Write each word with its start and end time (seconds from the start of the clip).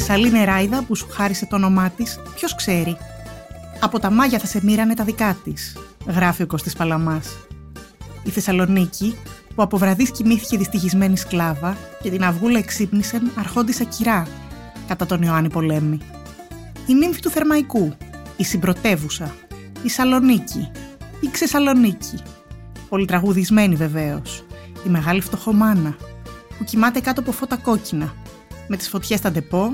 Θεσσαλή 0.00 0.30
νεράιδα 0.30 0.82
που 0.82 0.94
σου 0.96 1.08
χάρισε 1.10 1.46
το 1.46 1.56
όνομά 1.56 1.90
της, 1.90 2.20
ποιος 2.34 2.54
ξέρει; 2.54 2.96
Από 3.80 3.98
τα 3.98 4.10
μάγια 4.10 4.38
θα 4.38 4.46
σε 4.46 4.60
μοίρανε 4.62 4.94
τα 4.94 5.04
δικά 5.04 5.36
της, 5.44 5.76
γράφει 6.06 6.42
ο 6.42 6.46
Κωστής 6.46 6.76
Παλαμάς. 6.76 7.36
Η 8.22 8.30
Θεσσαλονίκη, 8.30 9.16
που 9.54 9.62
από 9.62 9.78
βραδύς 9.78 10.10
κοιμήθηκε 10.10 10.56
δυστυχισμένη 10.56 11.16
σκλάβα 11.16 11.76
και 12.02 12.10
την 12.10 12.24
αυγούλα 12.24 12.58
εξύπνησεν 12.58 13.30
αρχόντισα 13.38 13.84
κυρά 13.84 14.26
κατά 14.88 15.06
τον 15.06 15.22
Ιωάννη 15.22 15.50
Πολέμη. 15.50 15.98
Η 16.86 16.94
νύμφη 16.94 17.20
του 17.20 17.30
Θερμαϊκού, 17.30 17.96
η 18.36 18.44
συμπρωτεύουσα, 18.44 19.34
η 19.82 19.88
Σαλονίκη, 19.88 20.70
η 21.20 21.28
Ξεσαλονίκη, 21.30 22.22
πολυτραγουδισμένη 22.88 23.74
βεβαίως, 23.74 24.44
η 24.86 24.88
μεγάλη 24.88 25.20
φτωχομάνα, 25.20 25.96
που 26.58 26.64
κοιμάται 26.64 27.00
κάτω 27.00 27.20
από 27.20 27.32
φώτα 27.32 27.56
κόκκινα, 27.56 28.14
με 28.68 28.76
τις 28.76 28.88
φωτιές 28.88 29.18
στα 29.18 29.30
ντεπό, 29.30 29.72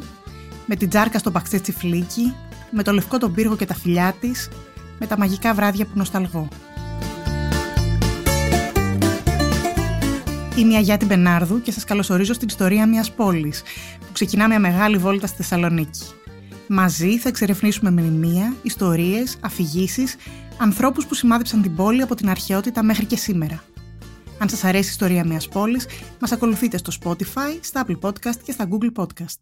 με 0.67 0.77
την 0.77 0.89
τζάρκα 0.89 1.19
στο 1.19 1.31
παξέ 1.31 1.59
τσιφλίκι, 1.59 2.35
με 2.71 2.83
το 2.83 2.93
λευκό 2.93 3.19
τον 3.19 3.35
πύργο 3.35 3.57
και 3.57 3.67
τα 3.67 3.75
φιλιά 3.75 4.15
της, 4.21 4.49
με 4.99 5.07
τα 5.07 5.19
μαγικά 5.19 5.55
βράδια 5.55 5.85
που 5.85 5.93
νοσταλγώ. 5.95 6.49
Είμαι 10.57 10.73
η 10.73 10.77
Αγιάτη 10.77 11.05
Μπενάρδου 11.05 11.63
και 11.63 11.73
σας 11.73 11.85
καλωσορίζω 11.85 12.33
στην 12.33 12.49
ιστορία 12.49 12.87
μιας 12.87 13.13
πόλης 13.13 13.63
που 14.01 14.13
ξεκινά 14.13 14.49
μια 14.49 14.59
μεγάλη 14.61 14.97
βόλτα 14.97 15.27
στη 15.27 15.37
Θεσσαλονίκη. 15.37 16.03
Μαζί 16.69 17.19
θα 17.19 17.29
εξερευνήσουμε 17.29 17.91
μνημεία, 17.91 18.55
ιστορίες, 18.63 19.37
αφηγήσεις, 19.41 20.17
ανθρώπους 20.57 21.07
που 21.07 21.15
σημάδεψαν 21.15 21.63
την 21.63 21.75
πόλη 21.75 22.03
από 22.03 22.15
την 22.15 22.29
αρχαιότητα 22.29 22.83
μέχρι 22.83 23.05
και 23.05 23.17
σήμερα. 23.17 23.63
Αν 24.39 24.49
σας 24.49 24.65
αρέσει 24.65 24.89
η 24.89 24.91
ιστορία 24.91 25.25
μιας 25.25 25.49
πόλης, 25.49 25.87
μας 26.21 26.33
ακολουθείτε 26.33 26.77
στο 26.77 26.93
Spotify, 27.03 27.59
στα 27.61 27.87
Apple 27.87 27.99
Podcast 28.01 28.37
και 28.43 28.53
στα 28.53 28.69
Google 28.71 29.03
Podcast. 29.03 29.39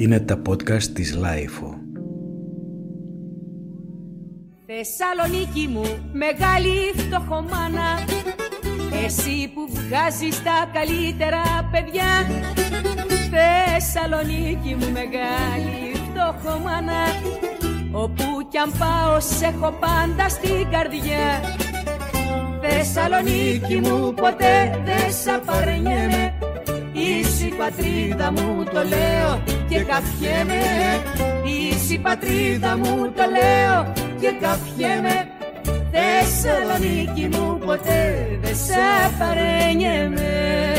Είναι 0.00 0.20
τα 0.20 0.42
podcast 0.48 0.82
της 0.82 1.14
LiFO. 1.14 1.74
Θεσσαλονίκη 4.66 5.68
μου, 5.68 5.84
μεγάλη 6.12 6.76
φτωχομάνα 6.96 8.04
Εσύ 9.04 9.52
που 9.54 9.68
βγάζεις 9.70 10.42
τα 10.42 10.70
καλύτερα 10.72 11.42
παιδιά. 11.70 12.10
Θεσσαλονίκη 13.34 14.74
μου, 14.78 14.90
μεγάλη 14.92 15.84
φτωχομάνα 16.06 17.02
Όπου 17.92 18.24
κι 18.50 18.58
αν 18.58 18.72
πάω, 18.78 19.20
σε 19.20 19.44
έχω 19.44 19.72
πάντα 19.80 20.28
στην 20.28 20.70
καρδιά. 20.70 21.26
Θεσσαλονίκη 22.60 23.76
μου 23.76 24.14
ποτέ 24.14 24.82
δεν 24.84 25.12
σ' 25.12 25.28
απαρνιέμαι. 25.28 26.38
Είσαι 26.92 27.46
η 27.46 27.52
πατρίδα 27.58 28.32
μου 28.32 28.64
το 28.64 28.82
λέω 28.82 29.57
και 29.68 29.82
καφιέμαι 29.82 30.60
Είσαι 31.44 31.94
η 31.94 31.98
πατρίδα 31.98 32.76
μου 32.76 33.12
το 33.12 33.22
λέω. 33.30 33.92
Και 34.20 34.32
καφιέμαι 34.40 35.28
Θεσσαλονίκη 35.90 37.28
μου 37.36 37.58
ποτέ 37.58 38.38
δεν 38.40 38.56
σ' 38.56 38.70
απαρνιέμαι 39.06 40.74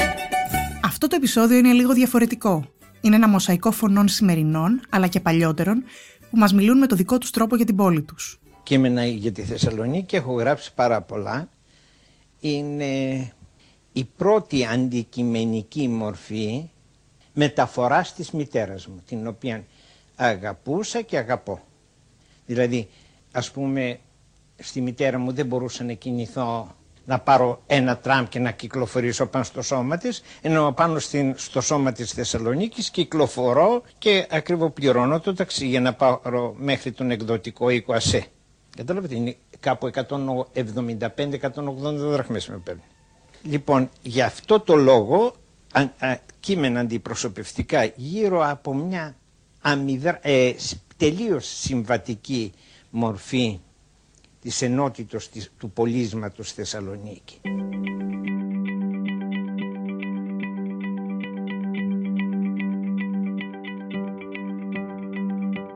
Αυτό 0.83 1.07
το 1.07 1.15
επεισόδιο 1.15 1.57
είναι 1.57 1.71
λίγο 1.71 1.93
διαφορετικό. 1.93 2.63
Είναι 3.01 3.15
ένα 3.15 3.27
μοσαϊκό 3.27 3.71
φωνών 3.71 4.07
σημερινών 4.07 4.81
αλλά 4.89 5.07
και 5.07 5.19
παλιότερων 5.19 5.83
που 6.29 6.37
μας 6.37 6.53
μιλούν 6.53 6.77
με 6.77 6.87
το 6.87 6.95
δικό 6.95 7.17
τους 7.17 7.31
τρόπο 7.31 7.55
για 7.55 7.65
την 7.65 7.75
πόλη 7.75 8.01
τους. 8.01 8.39
Κείμενα 8.63 9.05
για 9.05 9.31
τη 9.31 9.41
Θεσσαλονίκη 9.41 10.15
έχω 10.15 10.33
γράψει 10.33 10.73
πάρα 10.73 11.01
πολλά. 11.01 11.49
Είναι 12.39 12.85
η 13.93 14.05
πρώτη 14.17 14.65
αντικειμενική 14.65 15.87
μορφή 15.87 16.69
μεταφοράς 17.39 18.13
της 18.13 18.31
μητέρας 18.31 18.87
μου, 18.87 19.01
την 19.07 19.27
οποία 19.27 19.63
αγαπούσα 20.15 21.01
και 21.01 21.17
αγαπώ. 21.17 21.59
Δηλαδή, 22.45 22.89
ας 23.31 23.51
πούμε, 23.51 23.99
στη 24.59 24.81
μητέρα 24.81 25.17
μου 25.17 25.33
δεν 25.33 25.45
μπορούσα 25.45 25.83
να 25.83 25.93
κινηθώ 25.93 26.75
να 27.05 27.19
πάρω 27.19 27.61
ένα 27.67 27.97
τραμ 27.97 28.25
και 28.27 28.39
να 28.39 28.51
κυκλοφορήσω 28.51 29.25
πάνω 29.25 29.43
στο 29.43 29.61
σώμα 29.61 29.97
της, 29.97 30.21
ενώ 30.41 30.71
πάνω 30.71 30.99
στην, 30.99 31.33
στο 31.37 31.61
σώμα 31.61 31.91
της 31.91 32.11
Θεσσαλονίκης 32.11 32.89
κυκλοφορώ 32.89 33.81
και 33.97 34.27
ακριβοπληρώνω 34.29 35.19
το 35.19 35.33
ταξί 35.33 35.67
για 35.67 35.81
να 35.81 35.93
πάρω 35.93 36.55
μέχρι 36.57 36.91
τον 36.91 37.11
εκδοτικό 37.11 37.69
οίκο 37.69 37.93
ΑΣΕ. 37.93 38.25
Κατάλαβατε, 38.77 39.15
είναι 39.15 39.35
κάπου 39.59 39.89
175-180 39.93 40.11
δραχμές 41.95 42.47
με 42.47 42.57
παίρνει. 42.57 42.81
Λοιπόν, 43.41 43.89
γι' 44.01 44.21
αυτό 44.21 44.59
το 44.59 44.75
λόγο 44.75 45.17
α, 45.25 45.27
α, 45.27 45.33
κείμενα 46.39 46.79
αντιπροσωπευτικά 46.79 47.83
γύρω 47.95 48.49
από 48.49 48.73
μια 48.73 49.15
αμυδρα, 49.61 50.19
ε, 50.21 50.53
τελείως 50.97 51.47
συμβατική 51.47 52.51
μορφή 52.89 53.59
της 54.41 54.61
ενότητος 54.61 55.29
της, 55.29 55.51
του 55.57 55.71
πολίσματος 55.71 56.51
Θεσσαλονίκη. 56.51 57.41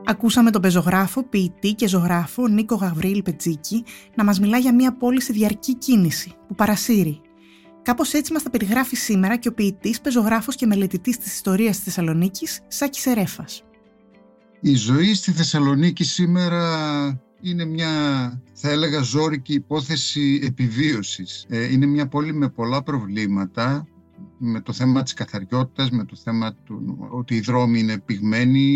Ακούσαμε 0.06 0.50
τον 0.50 0.60
πεζογράφο, 0.60 1.22
ποιητή 1.22 1.72
και 1.72 1.88
ζωγράφο 1.88 2.48
Νίκο 2.48 2.74
Γαβρίλ 2.74 3.22
Πετζίκη 3.22 3.84
να 4.14 4.24
μας 4.24 4.40
μιλά 4.40 4.58
για 4.58 4.74
μια 4.74 4.96
πόλη 4.96 5.22
σε 5.22 5.32
διαρκή 5.32 5.74
κίνηση 5.74 6.32
που 6.48 6.54
παρασύρει. 6.54 7.20
Κάπως 7.84 8.12
έτσι 8.12 8.32
μας 8.32 8.42
τα 8.42 8.50
περιγράφει 8.50 8.96
σήμερα 8.96 9.36
και 9.36 9.48
ο 9.48 9.52
ποιητής, 9.52 10.00
πεζογράφος 10.00 10.56
και 10.56 10.66
μελετητής 10.66 11.18
της 11.18 11.32
ιστορίας 11.34 11.74
της 11.76 11.84
Θεσσαλονίκης, 11.84 12.60
Σάκης 12.68 13.02
Σερέφας. 13.02 13.62
Η 14.60 14.74
ζωή 14.74 15.14
στη 15.14 15.32
Θεσσαλονίκη 15.32 16.04
σήμερα 16.04 16.62
είναι 17.40 17.64
μια, 17.64 17.90
θα 18.52 18.70
έλεγα, 18.70 19.00
ζώρικη 19.00 19.52
υπόθεση 19.52 20.40
επιβίωσης. 20.44 21.44
Ε, 21.48 21.72
είναι 21.72 21.86
μια 21.86 22.08
πόλη 22.08 22.34
με 22.34 22.48
πολλά 22.48 22.82
προβλήματα, 22.82 23.86
με 24.38 24.60
το 24.60 24.72
θέμα 24.72 25.02
της 25.02 25.12
καθαριότητας, 25.12 25.90
με 25.90 26.04
το 26.04 26.16
θέμα 26.16 26.54
του 26.54 26.96
ότι 27.10 27.34
οι 27.34 27.40
δρόμοι 27.40 27.78
είναι 27.78 27.98
πυγμένοι, 27.98 28.68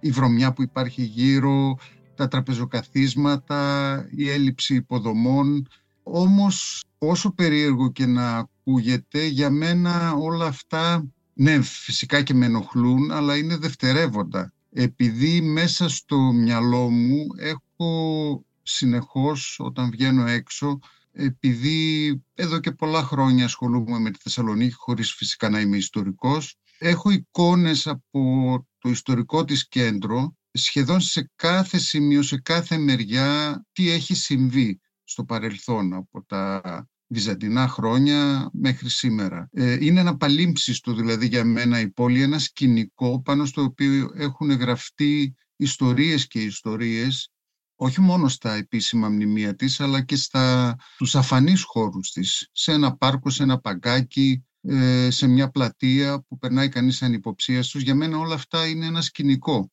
η 0.00 0.10
βρωμιά 0.10 0.52
που 0.52 0.62
υπάρχει 0.62 1.02
γύρω, 1.02 1.78
τα 2.14 2.28
τραπεζοκαθίσματα, 2.28 4.06
η 4.10 4.30
έλλειψη 4.30 4.74
υποδομών. 4.74 5.68
Όμως 6.16 6.84
όσο 6.98 7.30
περίεργο 7.30 7.92
και 7.92 8.06
να 8.06 8.36
ακούγεται, 8.36 9.24
για 9.24 9.50
μένα 9.50 10.12
όλα 10.12 10.46
αυτά, 10.46 11.04
ναι 11.34 11.62
φυσικά 11.62 12.22
και 12.22 12.34
με 12.34 12.46
ενοχλούν, 12.46 13.10
αλλά 13.10 13.36
είναι 13.36 13.56
δευτερεύοντα. 13.56 14.52
Επειδή 14.70 15.40
μέσα 15.40 15.88
στο 15.88 16.16
μυαλό 16.16 16.90
μου 16.90 17.26
έχω 17.38 18.44
συνεχώς 18.62 19.56
όταν 19.58 19.90
βγαίνω 19.90 20.26
έξω 20.26 20.78
επειδή 21.12 22.22
εδώ 22.34 22.58
και 22.58 22.72
πολλά 22.72 23.02
χρόνια 23.02 23.44
ασχολούμαι 23.44 23.98
με 23.98 24.10
τη 24.10 24.18
Θεσσαλονίκη 24.22 24.74
χωρίς 24.74 25.12
φυσικά 25.12 25.48
να 25.48 25.60
είμαι 25.60 25.76
ιστορικός 25.76 26.58
έχω 26.78 27.10
εικόνες 27.10 27.86
από 27.86 28.66
το 28.78 28.88
ιστορικό 28.88 29.44
της 29.44 29.68
κέντρο 29.68 30.36
σχεδόν 30.52 31.00
σε 31.00 31.30
κάθε 31.36 31.78
σημείο, 31.78 32.22
σε 32.22 32.40
κάθε 32.40 32.78
μεριά 32.78 33.64
τι 33.72 33.90
έχει 33.90 34.14
συμβεί 34.14 34.78
στο 35.04 35.24
παρελθόν 35.24 35.92
από 35.94 36.24
τα 36.24 36.62
βυζαντινά 37.06 37.68
χρόνια 37.68 38.50
μέχρι 38.52 38.88
σήμερα. 38.88 39.48
Ε, 39.52 39.84
είναι 39.84 40.00
ένα 40.00 40.16
παλίμψιστο 40.16 40.94
δηλαδή 40.94 41.26
για 41.26 41.44
μένα 41.44 41.80
η 41.80 41.90
πόλη, 41.90 42.22
ένα 42.22 42.38
σκηνικό 42.38 43.22
πάνω 43.22 43.44
στο 43.44 43.62
οποίο 43.62 44.10
έχουν 44.14 44.50
γραφτεί 44.50 45.34
ιστορίες 45.56 46.26
και 46.26 46.40
ιστορίες 46.40 47.28
όχι 47.76 48.00
μόνο 48.00 48.28
στα 48.28 48.54
επίσημα 48.54 49.08
μνημεία 49.08 49.54
της 49.54 49.80
αλλά 49.80 50.02
και 50.02 50.16
στα, 50.16 50.76
τους 50.96 51.14
αφανείς 51.14 51.62
χώρους 51.62 52.10
της, 52.10 52.48
σε 52.52 52.72
ένα 52.72 52.96
πάρκο, 52.96 53.30
σε 53.30 53.42
ένα 53.42 53.58
παγκάκι, 53.60 54.44
ε, 54.60 55.10
σε 55.10 55.26
μια 55.26 55.50
πλατεία 55.50 56.20
που 56.28 56.38
περνάει 56.38 56.68
κανείς 56.68 57.02
ανυποψίαστος. 57.02 57.82
Για 57.82 57.94
μένα 57.94 58.18
όλα 58.18 58.34
αυτά 58.34 58.66
είναι 58.66 58.86
ένα 58.86 59.00
σκηνικό. 59.00 59.70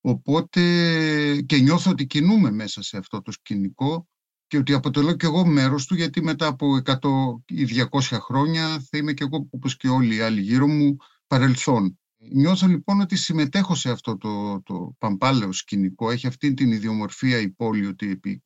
Οπότε 0.00 0.62
και 1.46 1.58
νιώθω 1.58 1.90
ότι 1.90 2.06
κινούμε 2.06 2.50
μέσα 2.50 2.82
σε 2.82 2.96
αυτό 2.96 3.22
το 3.22 3.32
σκηνικό 3.32 4.08
και 4.46 4.56
ότι 4.56 4.72
αποτελώ 4.72 5.16
και 5.16 5.26
εγώ 5.26 5.46
μέρος 5.46 5.86
του 5.86 5.94
γιατί 5.94 6.22
μετά 6.22 6.46
από 6.46 6.66
100 6.84 6.94
ή 7.46 7.86
200 7.90 8.00
χρόνια 8.00 8.68
θα 8.90 8.98
είμαι 8.98 9.12
και 9.12 9.24
εγώ 9.24 9.48
όπως 9.50 9.76
και 9.76 9.88
όλοι 9.88 10.16
οι 10.16 10.20
άλλοι 10.20 10.40
γύρω 10.40 10.66
μου 10.66 10.96
παρελθόν. 11.26 11.98
Νιώθω 12.32 12.66
λοιπόν 12.66 13.00
ότι 13.00 13.16
συμμετέχω 13.16 13.74
σε 13.74 13.90
αυτό 13.90 14.16
το, 14.16 14.62
το 14.62 14.94
παμπάλαιο 14.98 15.52
σκηνικό. 15.52 16.10
Έχει 16.10 16.26
αυτή 16.26 16.54
την 16.54 16.72
ιδιομορφία 16.72 17.38
η 17.38 17.48
πόλη 17.48 17.86
ότι 17.86 18.10
επί 18.10 18.42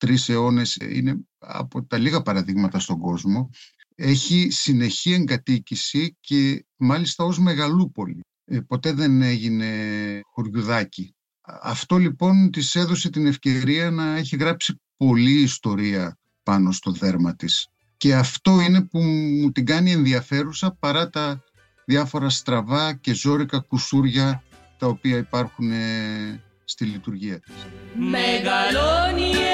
23 0.00 0.14
αιώνες 0.26 0.76
είναι 0.80 1.16
από 1.38 1.84
τα 1.84 1.98
λίγα 1.98 2.22
παραδείγματα 2.22 2.78
στον 2.78 2.98
κόσμο 2.98 3.50
έχει 3.94 4.50
συνεχή 4.50 5.12
εγκατοίκηση 5.12 6.16
και 6.20 6.66
μάλιστα 6.76 7.24
ως 7.24 7.38
μεγαλούπολη. 7.38 8.20
Ε, 8.44 8.60
ποτέ 8.60 8.92
δεν 8.92 9.22
έγινε 9.22 10.20
χωριουδάκι. 10.24 11.14
Αυτό 11.62 11.96
λοιπόν 11.96 12.50
της 12.50 12.74
έδωσε 12.74 13.10
την 13.10 13.26
ευκαιρία 13.26 13.90
να 13.90 14.16
έχει 14.16 14.36
γράψει 14.36 14.80
πολλή 14.96 15.40
ιστορία 15.40 16.18
πάνω 16.42 16.72
στο 16.72 16.90
δέρμα 16.90 17.36
της. 17.36 17.68
Και 17.96 18.14
αυτό 18.14 18.60
είναι 18.60 18.84
που 18.84 18.98
μου 19.00 19.52
την 19.52 19.66
κάνει 19.66 19.92
ενδιαφέρουσα 19.92 20.76
παρά 20.78 21.10
τα 21.10 21.42
διάφορα 21.84 22.28
στραβά 22.28 22.94
και 22.94 23.14
ζόρικα 23.14 23.58
κουσούρια 23.58 24.42
τα 24.78 24.86
οποία 24.86 25.16
υπάρχουν 25.16 25.70
ε, 25.70 26.42
στη 26.64 26.84
λειτουργία 26.84 27.40
της. 27.40 27.54
Μεγαλώνει 27.94 29.53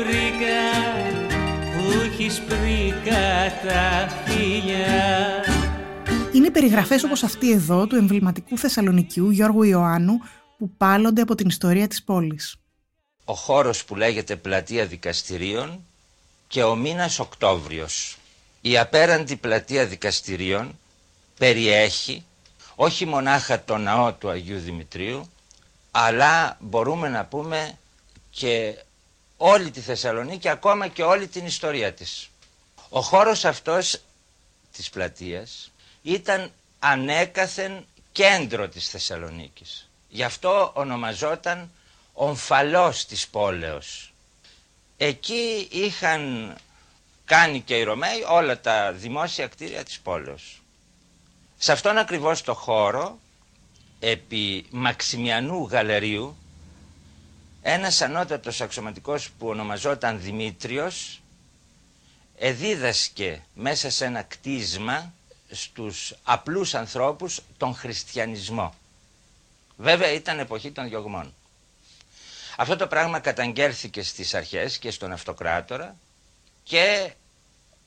ζητήσει 0.00 0.30
πρίκα 0.30 0.60
που 1.76 2.00
έχεις 2.00 2.40
πρίκα 2.40 3.52
τα 3.66 4.08
φιλιά 4.24 5.44
Είναι 6.32 6.50
περιγραφές 6.50 7.04
όπως 7.04 7.22
αυτή 7.22 7.52
εδώ 7.52 7.86
του 7.86 7.96
εμβληματικού 7.96 8.58
Θεσσαλονικιού 8.58 9.30
Γιώργου 9.30 9.62
Ιωάννου 9.62 10.18
που 10.58 10.70
πάλλονται 10.76 11.20
από 11.20 11.34
την 11.34 11.48
ιστορία 11.48 11.88
της 11.88 12.02
πόλης. 12.02 12.56
ο 13.24 13.34
χώρος 13.34 13.84
που 13.84 13.96
λέγεται 13.96 14.36
πλατεία 14.36 14.86
δικαστηρίων 14.86 15.84
και 16.48 16.62
ο 16.62 16.76
μήνας 16.76 17.18
Οκτώβριος. 17.18 18.16
Η 18.60 18.78
απέραντη 18.78 19.36
πλατεία 19.36 19.86
δικαστηρίων 19.86 20.78
περιέχει 21.38 22.24
όχι 22.74 23.06
μονάχα 23.06 23.64
το 23.64 23.76
ναό 23.76 24.12
του 24.12 24.28
Αγίου 24.28 24.58
Δημητρίου 24.58 25.28
αλλά 25.90 26.56
μπορούμε 26.60 27.08
να 27.08 27.24
πούμε 27.24 27.78
και 28.30 28.74
όλη 29.42 29.70
τη 29.70 29.80
Θεσσαλονίκη 29.80 30.48
ακόμα 30.48 30.88
και 30.88 31.02
όλη 31.02 31.26
την 31.28 31.46
ιστορία 31.46 31.92
της. 31.92 32.28
Ο 32.88 33.00
χώρος 33.00 33.44
αυτός 33.44 34.00
της 34.72 34.90
πλατείας 34.90 35.70
ήταν 36.02 36.52
ανέκαθεν 36.78 37.86
κέντρο 38.12 38.68
της 38.68 38.88
Θεσσαλονίκης. 38.88 39.88
Γι' 40.08 40.22
αυτό 40.22 40.70
ονομαζόταν 40.74 41.70
ομφαλός 42.12 43.06
της 43.06 43.28
πόλεως. 43.28 44.12
Εκεί 44.96 45.68
είχαν 45.70 46.54
κάνει 47.24 47.60
και 47.60 47.76
οι 47.76 47.82
Ρωμαίοι 47.82 48.22
όλα 48.28 48.60
τα 48.60 48.92
δημόσια 48.92 49.46
κτίρια 49.48 49.84
της 49.84 50.00
πόλεως. 50.00 50.62
Σε 51.58 51.72
αυτόν 51.72 51.98
ακριβώς 51.98 52.42
το 52.42 52.54
χώρο, 52.54 53.18
επί 54.00 54.66
Μαξιμιανού 54.70 55.66
Γαλερίου, 55.70 56.36
ένας 57.62 58.00
ανώτατος 58.00 58.60
αξιωματικός 58.60 59.30
που 59.30 59.48
ονομαζόταν 59.48 60.20
Δημήτριος, 60.20 61.22
εδίδασκε 62.38 63.42
μέσα 63.54 63.90
σε 63.90 64.04
ένα 64.04 64.22
κτίσμα 64.22 65.12
στους 65.50 66.14
απλούς 66.22 66.74
ανθρώπους 66.74 67.40
τον 67.56 67.74
χριστιανισμό. 67.74 68.74
Βέβαια 69.76 70.12
ήταν 70.12 70.38
εποχή 70.38 70.70
των 70.70 70.88
διωγμών. 70.88 71.34
Αυτό 72.56 72.76
το 72.76 72.86
πράγμα 72.86 73.18
καταγγέλθηκε 73.20 74.02
στις 74.02 74.34
αρχές 74.34 74.78
και 74.78 74.90
στον 74.90 75.12
αυτοκράτορα 75.12 75.96
και 76.62 77.12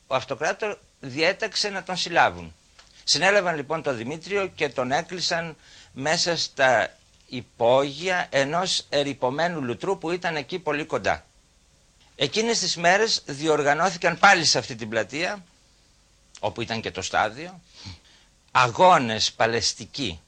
ο 0.07 0.15
αυτοκράτορ 0.15 0.77
διέταξε 0.99 1.69
να 1.69 1.83
τον 1.83 1.97
συλλάβουν. 1.97 2.55
Συνέλαβαν 3.03 3.55
λοιπόν 3.55 3.81
τον 3.83 3.97
Δημήτριο 3.97 4.47
και 4.47 4.69
τον 4.69 4.91
έκλεισαν 4.91 5.55
μέσα 5.93 6.37
στα 6.37 6.89
υπόγεια 7.35 8.27
ενός 8.29 8.85
ερυπωμένου 8.89 9.61
λουτρού 9.61 9.97
που 9.97 10.11
ήταν 10.11 10.35
εκεί 10.35 10.59
πολύ 10.59 10.85
κοντά. 10.85 11.25
Εκείνες 12.15 12.59
τις 12.59 12.75
μέρες 12.77 13.21
διοργανώθηκαν 13.25 14.19
πάλι 14.19 14.45
σε 14.45 14.57
αυτή 14.57 14.75
την 14.75 14.89
πλατεία, 14.89 15.43
όπου 16.39 16.61
ήταν 16.61 16.81
και 16.81 16.91
το 16.91 17.01
στάδιο, 17.01 17.61
αγώνες 18.51 19.31
παλαιστικοί. 19.31 20.19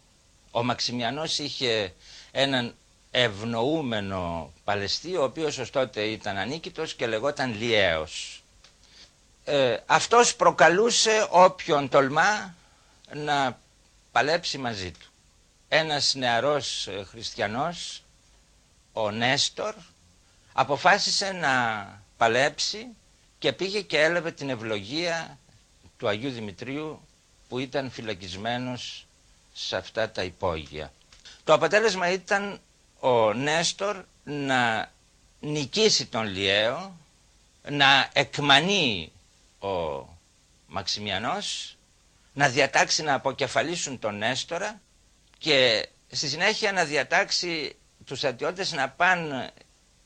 Ο 0.51 0.63
Μαξιμιανός 0.63 1.37
είχε 1.37 1.93
έναν 2.31 2.75
ευνοούμενο 3.11 4.51
Παλαιστή, 4.63 5.15
ο 5.15 5.23
οποίος 5.23 5.57
ως 5.57 5.69
τότε 5.69 6.01
ήταν 6.01 6.37
ανίκητος 6.37 6.93
και 6.93 7.07
λεγόταν 7.07 7.55
Λιέος. 7.57 8.43
Ε, 9.43 9.77
αυτός 9.85 10.35
προκαλούσε 10.35 11.27
όποιον 11.29 11.89
τολμά 11.89 12.55
να 13.13 13.59
παλέψει 14.11 14.57
μαζί 14.57 14.91
του. 14.91 15.09
Ένας 15.77 16.13
νεαρός 16.15 16.87
ε, 16.87 17.03
χριστιανός, 17.03 18.03
ο 18.93 19.11
Νέστορ, 19.11 19.73
αποφάσισε 20.53 21.31
να 21.31 21.53
παλέψει 22.17 22.87
και 23.39 23.53
πήγε 23.53 23.81
και 23.81 24.01
έλαβε 24.01 24.31
την 24.31 24.49
ευλογία 24.49 25.37
του 25.97 26.07
Αγίου 26.07 26.29
Δημητρίου 26.31 27.01
που 27.49 27.59
ήταν 27.59 27.91
φυλακισμένος 27.91 29.05
σε 29.53 29.75
αυτά 29.77 30.11
τα 30.11 30.23
υπόγεια. 30.23 30.91
Το 31.43 31.53
αποτέλεσμα 31.53 32.09
ήταν 32.11 32.59
ο 32.99 33.33
Νέστορ 33.33 34.03
να 34.23 34.91
νικήσει 35.39 36.05
τον 36.05 36.25
Λιαίο, 36.27 36.97
να 37.69 38.09
εκμανεί 38.13 39.11
ο 39.59 39.69
Μαξιμιανός, 40.67 41.77
να 42.33 42.49
διατάξει 42.49 43.03
να 43.03 43.13
αποκεφαλίσουν 43.13 43.99
τον 43.99 44.17
Νέστορα 44.17 44.79
και 45.45 45.87
στη 46.07 46.27
συνέχεια 46.27 46.71
να 46.71 46.83
διατάξει 46.85 47.75
τους 48.05 48.17
στρατιώτες 48.17 48.71
να 48.73 48.89
πάνε, 48.89 49.51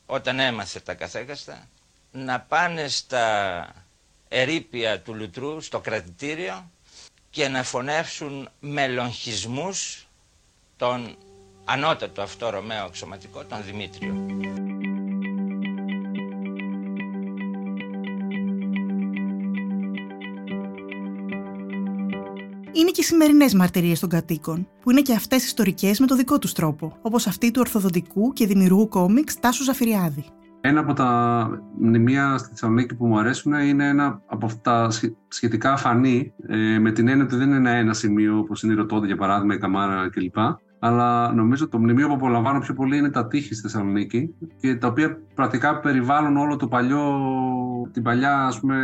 όταν 0.06 0.38
έμαθε 0.38 0.80
τα 0.80 0.94
καθέκαστα, 0.94 1.68
να 2.12 2.40
πάνε 2.40 2.88
στα 2.88 3.66
ερήπια 4.28 5.00
του 5.00 5.14
Λουτρού, 5.14 5.60
στο 5.60 5.80
κρατητήριο 5.80 6.70
και 7.30 7.48
να 7.48 7.62
φωνεύσουν 7.62 8.48
μελογχισμούς 8.60 10.06
των 10.76 11.16
ανώτατο 11.64 12.22
αυτό 12.22 12.50
Ρωμαίο 12.50 12.84
αξιωματικό, 12.84 13.44
τον 13.44 13.64
Δημήτριο. 13.64 14.26
Είναι 22.80 22.90
και 22.90 23.00
οι 23.00 23.04
σημερινές 23.04 23.54
μαρτυρίες 23.54 24.00
των 24.00 24.08
κατοίκων, 24.08 24.68
που 24.80 24.90
είναι 24.90 25.00
και 25.00 25.14
αυτές 25.14 25.44
ιστορικές 25.44 26.00
με 26.00 26.06
το 26.06 26.16
δικό 26.16 26.38
τους 26.38 26.52
τρόπο, 26.52 26.96
όπως 27.02 27.26
αυτή 27.26 27.50
του 27.50 27.60
ορθοδοντικού 27.60 28.32
και 28.32 28.46
δημιουργού 28.46 28.88
κόμιξ 28.88 29.40
Τάσου 29.40 29.64
Ζαφυριάδη. 29.64 30.24
Ένα 30.60 30.80
από 30.80 30.92
τα 30.92 31.48
μνημεία 31.78 32.38
στη 32.38 32.48
Θεσσαλονίκη 32.48 32.94
που 32.94 33.06
μου 33.06 33.18
αρέσουν 33.18 33.52
είναι 33.52 33.88
ένα 33.88 34.22
από 34.26 34.46
αυτά 34.46 34.88
σχετικά 35.28 35.72
αφανή, 35.72 36.32
ε, 36.46 36.78
με 36.78 36.92
την 36.92 37.08
έννοια 37.08 37.24
ότι 37.24 37.36
δεν 37.36 37.48
είναι 37.48 37.56
ένα-ένα 37.56 37.92
σημείο 37.92 38.38
όπως 38.38 38.62
είναι 38.62 38.72
η 38.72 38.76
Ρωτώντα 38.76 39.06
για 39.06 39.16
παράδειγμα, 39.16 39.54
η 39.54 39.58
Καμάρα 39.58 40.10
κλπ 40.10 40.36
αλλά 40.82 41.32
νομίζω 41.32 41.68
το 41.68 41.78
μνημείο 41.78 42.08
που 42.08 42.14
απολαμβάνω 42.14 42.58
πιο 42.58 42.74
πολύ 42.74 42.96
είναι 42.96 43.10
τα 43.10 43.26
τείχη 43.26 43.54
στη 43.54 43.62
Θεσσαλονίκη 43.62 44.34
και 44.60 44.74
τα 44.74 44.88
οποία 44.88 45.18
πρακτικά 45.34 45.80
περιβάλλουν 45.80 46.36
όλο 46.36 46.56
το 46.56 46.68
παλιό, 46.68 47.20
την 47.92 48.02
παλιά 48.02 48.46
ας 48.46 48.60
πούμε 48.60 48.76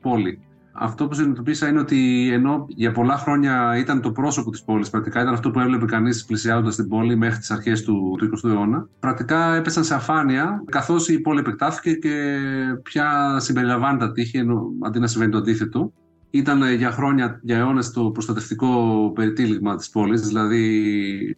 πόλη. 0.00 0.38
Αυτό 0.76 1.08
που 1.08 1.14
συνειδητοποίησα 1.14 1.68
είναι 1.68 1.80
ότι 1.80 2.30
ενώ 2.32 2.64
για 2.68 2.92
πολλά 2.92 3.16
χρόνια 3.16 3.78
ήταν 3.78 4.00
το 4.00 4.12
πρόσωπο 4.12 4.50
της 4.50 4.62
πόλης, 4.62 4.90
πρακτικά 4.90 5.20
ήταν 5.20 5.32
αυτό 5.32 5.50
που 5.50 5.60
έβλεπε 5.60 5.84
κανείς 5.84 6.24
πλησιάζοντας 6.24 6.76
την 6.76 6.88
πόλη 6.88 7.16
μέχρι 7.16 7.38
τις 7.38 7.50
αρχές 7.50 7.82
του, 7.82 8.14
του 8.18 8.26
20ου 8.26 8.50
αιώνα, 8.50 8.88
πρακτικά 9.00 9.54
έπεσαν 9.54 9.84
σε 9.84 9.94
αφάνεια 9.94 10.62
καθώς 10.70 11.08
η 11.08 11.20
πόλη 11.20 11.38
επεκτάθηκε 11.38 11.92
και 11.92 12.38
πια 12.82 13.36
συμπεριλαμβάνει 13.38 13.98
τα 13.98 14.12
τείχη, 14.12 14.44
αντί 14.86 14.98
να 14.98 15.06
συμβαίνει 15.06 15.32
το 15.32 15.38
αντίθετο. 15.38 15.92
Ήταν 16.30 16.62
ε, 16.62 16.72
για 16.72 16.90
χρόνια, 16.90 17.40
για 17.42 17.56
αιώνες 17.56 17.90
το 17.90 18.10
προστατευτικό 18.10 19.10
περιτύλιγμα 19.14 19.76
της 19.76 19.90
πόλης, 19.90 20.26
δηλαδή 20.26 21.36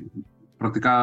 πρακτικά 0.56 0.94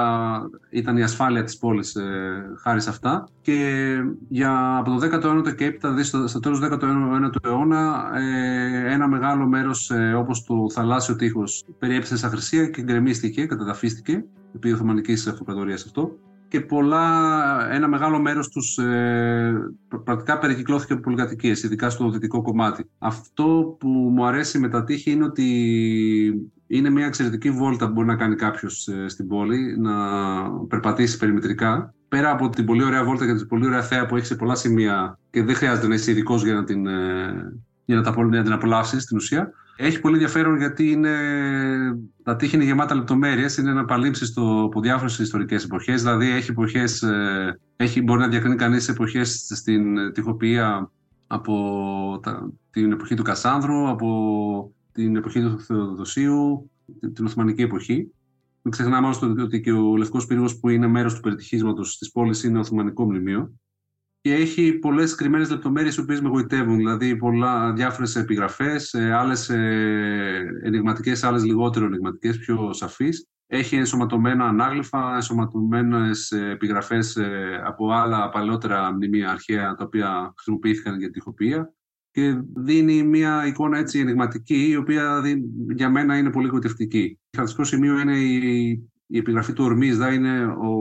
ήταν 0.69 0.97
η 0.97 1.03
ασφάλεια 1.03 1.43
της 1.43 1.57
πόλης 1.57 1.95
ε, 1.95 2.55
χάρη 2.61 2.81
σε 2.81 2.89
αυτά 2.89 3.27
και 3.41 3.97
για, 4.29 4.77
από 4.77 4.89
το 4.89 5.07
19ο 5.07 5.55
και 5.55 5.65
έπειτα, 5.65 5.87
δηλαδή 5.87 6.07
στο, 6.07 6.27
στο 6.27 6.39
τέλος 6.39 6.59
του 6.59 6.67
19ου 6.71 7.45
αιώνα 7.45 8.11
ε, 8.15 8.93
ένα 8.93 9.07
μεγάλο 9.07 9.47
μέρος 9.47 9.91
ε, 9.91 10.13
όπως 10.13 10.43
το 10.43 10.69
θαλάσσιο 10.69 11.15
τείχος 11.15 11.65
περιέπεσε 11.79 12.17
στα 12.17 12.27
χρυσία 12.27 12.67
και 12.67 12.81
γκρεμίστηκε, 12.81 13.45
καταδαφίστηκε 13.45 14.25
επί 14.55 14.71
Οθωμανικής 14.71 15.27
Αυτοκρατορίας 15.27 15.83
αυτό 15.83 16.17
και 16.53 16.61
πολλά, 16.61 17.67
ένα 17.71 17.87
μεγάλο 17.87 18.19
μέρος 18.19 18.49
τους 18.49 18.77
ε, 18.77 19.53
πρακτικά 20.03 20.37
περικυκλώθηκε 20.37 20.93
από 20.93 21.01
πολυκατοικίες, 21.01 21.63
ειδικά 21.63 21.89
στο 21.89 22.09
δυτικό 22.09 22.41
κομμάτι. 22.41 22.89
Αυτό 22.97 23.75
που 23.79 23.87
μου 23.87 24.25
αρέσει 24.25 24.59
με 24.59 24.69
τα 24.69 24.83
τείχη 24.83 25.11
είναι 25.11 25.23
ότι 25.23 26.51
Είναι 26.73 26.89
μια 26.89 27.05
εξαιρετική 27.05 27.51
βόλτα 27.51 27.85
που 27.85 27.91
μπορεί 27.91 28.07
να 28.07 28.15
κάνει 28.15 28.35
κάποιος 28.35 28.87
ε, 28.87 29.07
στην 29.07 29.27
πόλη, 29.27 29.77
να 29.79 29.95
περπατήσει 30.67 31.17
περιμετρικά. 31.17 31.93
Πέρα 32.07 32.31
από 32.31 32.49
την 32.49 32.65
πολύ 32.65 32.83
ωραία 32.83 33.03
βόλτα 33.03 33.25
και 33.25 33.33
την 33.33 33.47
πολύ 33.47 33.65
ωραία 33.65 33.81
θέα 33.81 34.05
που 34.05 34.15
έχει 34.15 34.25
σε 34.25 34.35
πολλά 34.35 34.55
σημεία 34.55 35.19
και 35.29 35.43
δεν 35.43 35.55
χρειάζεται 35.55 35.87
να 35.87 35.93
είσαι 35.93 36.11
ειδικός 36.11 36.43
για 36.43 36.53
να 36.53 36.63
την, 36.63 36.87
ε, 36.87 37.53
για 37.85 38.01
να, 38.01 38.43
την 38.43 38.51
απολαύσεις 38.51 39.03
στην 39.03 39.17
ουσία. 39.17 39.51
Έχει 39.75 39.99
πολύ 39.99 40.13
ενδιαφέρον 40.13 40.57
γιατί 40.57 40.91
είναι, 40.91 41.15
τα 42.23 42.35
τείχη 42.35 42.55
είναι 42.55 42.65
γεμάτα 42.65 42.95
λεπτομέρειες. 42.95 43.57
Είναι 43.57 43.69
ένα 43.69 43.85
παλίμψιστο 43.85 44.63
από 44.65 44.81
διάφορες 44.81 45.19
ιστορικές 45.19 45.63
εποχές. 45.63 46.01
Δηλαδή, 46.01 46.29
έχει 46.29 46.51
εποχές, 46.51 47.01
ε, 47.01 47.59
έχει, 47.75 48.01
μπορεί 48.01 48.19
να 48.19 48.27
διακρίνει 48.27 48.55
κανείς 48.55 48.87
εποχές 48.87 49.45
στην 49.49 50.13
τυχοποιία 50.13 50.91
από 51.27 52.19
τα, 52.23 52.51
την 52.71 52.91
εποχή 52.91 53.15
του 53.15 53.23
Κασάνδρου, 53.23 53.89
από 53.89 54.73
την 54.93 55.15
εποχή 55.15 55.41
του 55.41 55.59
Θεοδοσίου, 55.59 56.71
την 57.13 57.25
Οθωμανική 57.25 57.61
εποχή. 57.61 58.11
Μην 58.61 58.71
ξεχνάμε 58.71 59.05
όμως 59.05 59.21
ότι 59.21 59.61
και 59.61 59.71
ο 59.71 59.97
Λευκός 59.97 60.25
Πύργος, 60.25 60.59
που 60.59 60.69
είναι 60.69 60.87
μέρος 60.87 61.13
του 61.13 61.19
περιτυχίσματο 61.19 61.81
της 61.81 62.11
πόλης, 62.11 62.43
είναι 62.43 62.59
Οθωμανικό 62.59 63.05
μνημείο. 63.05 63.53
Και 64.21 64.33
έχει 64.33 64.73
πολλές 64.73 65.15
κρυμμένες 65.15 65.49
λεπτομέρειες, 65.49 65.95
οι 65.95 65.99
οποίες 65.99 66.21
με 66.21 66.29
γοητεύουν. 66.29 66.77
Δηλαδή, 66.77 67.19
διάφορες 67.73 68.15
επιγραφές, 68.15 68.93
άλλες 68.93 69.49
ενηγματικές, 70.63 71.23
άλλες 71.23 71.43
λιγότερο 71.43 71.85
ενηγματικές, 71.85 72.37
πιο 72.37 72.73
σαφείς. 72.73 73.27
Έχει 73.47 73.75
ενσωματωμένα 73.75 74.45
ανάγλυφα, 74.45 75.15
ενσωματωμένες 75.15 76.31
επιγραφές 76.31 77.15
ε, 77.15 77.61
από 77.65 77.91
άλλα 77.91 78.29
παλαιότερα 78.29 78.93
μνημεία 78.93 79.29
αρχαία, 79.29 79.75
τα 79.75 79.83
οποία 79.83 80.33
χρησιμοποιήθηκαν 80.35 80.99
για 80.99 81.09
τυχοποιία 81.09 81.73
και 82.13 82.41
δίνει 82.55 83.03
μια 83.03 83.45
εικόνα 83.47 83.77
έτσι 83.77 83.99
ενηγματική, 83.99 84.67
η 84.69 84.75
οποία 84.75 85.21
για 85.75 85.89
μένα 85.89 86.17
είναι 86.17 86.31
πολύ 86.31 86.47
γοητευτική. 86.47 87.19
Χαρακτηριστικό 87.35 87.77
σημείο 87.77 87.99
είναι 87.99 88.17
η, 88.17 88.69
η 89.07 89.17
επιγραφή 89.17 89.53
του 89.53 89.63
Ορμίζδα, 89.63 90.13
είναι 90.13 90.45
ο, 90.45 90.71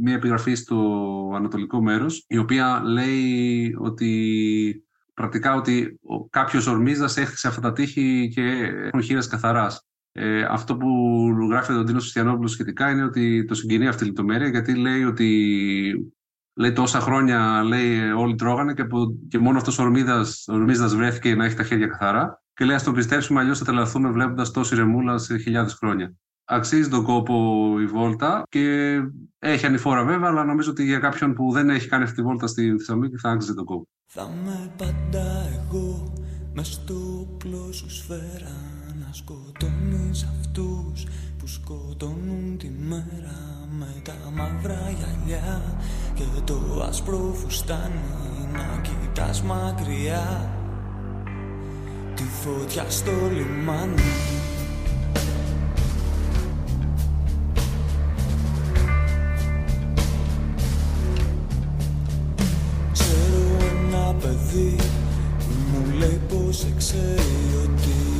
μια 0.00 0.14
επιγραφή 0.14 0.54
στο 0.54 1.32
ανατολικό 1.34 1.82
μέρος, 1.82 2.24
η 2.28 2.38
οποία 2.38 2.82
λέει 2.84 3.74
ότι 3.78 4.84
πρακτικά 5.14 5.54
ότι 5.54 6.00
κάποιος 6.30 6.66
Ορμίζδας 6.66 7.16
έχτισε 7.16 7.48
αυτά 7.48 7.60
τα 7.60 7.72
τείχη 7.72 8.30
και 8.34 8.42
έχουν 8.84 9.02
χείρας 9.02 9.26
καθαράς. 9.26 9.86
Ε, 10.12 10.42
αυτό 10.42 10.76
που 10.76 10.88
γράφει 11.50 11.72
ο 11.72 11.82
Ντίνος 11.82 12.02
Χριστιανόπουλος 12.02 12.50
σχετικά 12.52 12.90
είναι 12.90 13.04
ότι 13.04 13.44
το 13.44 13.54
συγκινεί 13.54 13.86
αυτή 13.86 14.04
η 14.04 14.06
λεπτομέρεια, 14.06 14.48
γιατί 14.48 14.74
λέει 14.74 15.04
ότι 15.04 16.12
λέει 16.56 16.72
τόσα 16.72 17.00
χρόνια 17.00 17.62
λέει, 17.62 18.10
όλοι 18.10 18.34
τρώγανε 18.34 18.74
και, 18.74 18.86
και 19.28 19.38
μόνο 19.38 19.58
αυτός 19.58 19.78
ο 19.78 19.82
Ορμίδας, 19.82 20.94
βρέθηκε 20.94 21.34
να 21.34 21.44
έχει 21.44 21.56
τα 21.56 21.62
χέρια 21.62 21.86
καθαρά. 21.86 22.42
Και 22.54 22.64
λέει: 22.64 22.76
Α 22.76 22.80
το 22.80 22.92
πιστέψουμε, 22.92 23.40
αλλιώς 23.40 23.58
θα 23.58 23.64
τρελαθούμε 23.64 24.10
βλέποντας 24.10 24.50
τόση 24.50 24.74
ρεμούλα 24.74 25.18
σε 25.18 25.38
χιλιάδες 25.38 25.74
χρόνια. 25.74 26.14
Αξίζει 26.44 26.88
τον 26.88 27.04
κόπο 27.04 27.74
η 27.80 27.86
βόλτα 27.86 28.42
και 28.48 28.96
έχει 29.38 29.66
ανηφόρα 29.66 30.04
βέβαια, 30.04 30.28
αλλά 30.28 30.44
νομίζω 30.44 30.70
ότι 30.70 30.84
για 30.84 30.98
κάποιον 30.98 31.34
που 31.34 31.52
δεν 31.52 31.70
έχει 31.70 31.88
κάνει 31.88 32.02
αυτή 32.04 32.16
τη 32.16 32.22
βόλτα 32.22 32.46
στη 32.46 32.70
Θεσσαλονίκη 32.70 33.16
θα 33.16 33.30
άξιζε 33.30 33.54
τον 33.54 33.64
κόπο. 33.64 33.88
Θα 34.06 34.28
με 34.44 34.72
πάντα 34.76 35.48
εγώ 35.52 36.12
μες 36.54 36.72
στο 36.72 37.26
πλώσου 37.38 37.90
σφαίρα 37.90 38.56
να 39.00 39.12
σκοτώνεις 39.12 40.24
αυτούς 40.24 41.06
που 41.38 41.46
σκοτώνουν 41.46 42.58
τη 42.58 42.70
μέρα 42.88 43.53
με 43.70 43.94
τα 44.02 44.14
μαύρα 44.34 44.92
γυαλιά 44.96 45.62
και 46.14 46.22
το 46.44 46.84
άσπρο 46.88 47.34
φουστάνι 47.34 48.48
να 48.52 48.80
κοιτάς 48.80 49.42
μακριά. 49.42 50.50
Τη 52.14 52.22
φωτιά 52.22 52.84
στο 52.88 53.10
λιμάνι. 53.32 54.02
Ξέρω 62.92 63.42
ένα 63.76 64.14
παιδί 64.14 64.76
που 65.38 65.54
μου 65.70 65.98
λέει 65.98 66.20
πως 66.28 66.66
ξέρει 66.76 67.54
ότι 67.64 68.13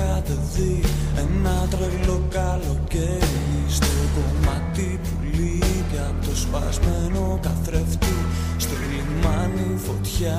είχατε 0.00 0.38
δει 0.54 0.80
ένα 1.16 1.66
τρελό 1.70 2.26
καλοκαίρι 2.30 3.64
στο 3.68 3.86
κομμάτι 4.14 5.00
που 5.02 5.22
λείπει 5.22 5.98
από 6.08 6.26
το 6.26 6.36
σπασμένο 6.36 7.38
καθρέφτη 7.42 8.14
στο 8.56 8.74
λιμάνι 8.90 9.78
φωτιά. 9.78 10.38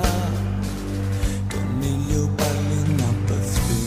Τον 1.48 1.82
ήλιο 1.82 2.34
πάλι 2.38 2.96
να 2.98 3.14
πέφτει. 3.28 3.80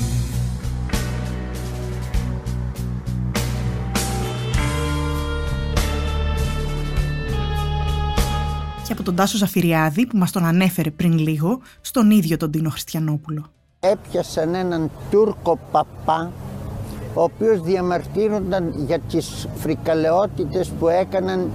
Και 8.87 8.93
από 8.93 9.03
τον 9.03 9.15
Τάσο 9.15 9.37
Ζαφυριάδη 9.37 10.07
που 10.07 10.17
μας 10.17 10.31
τον 10.31 10.45
ανέφερε 10.45 10.91
πριν 10.91 11.19
λίγο 11.19 11.61
στον 11.81 12.11
ίδιο 12.11 12.37
τον 12.37 12.51
Τίνο 12.51 12.71
Χριστιανόπουλο 12.71 13.54
έπιασαν 13.93 14.55
έναν 14.55 14.91
Τούρκο 15.11 15.59
παπά 15.73 16.31
ο 17.15 17.23
οποίος 17.23 17.61
διαμαρτύρονταν 17.61 18.75
για 18.87 18.99
τις 18.99 19.49
φρικαλαιότητες 19.55 20.69
που 20.69 20.89
έκαναν 20.89 21.51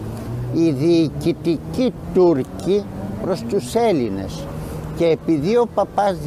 οι 0.53 0.71
διοικητικοί 0.71 1.93
Τούρκοι 2.13 2.83
προς 3.21 3.43
τους 3.49 3.75
Έλληνες 3.75 4.43
και 4.97 5.05
επειδή 5.05 5.57
ο 5.57 5.67
παπάς 5.73 6.17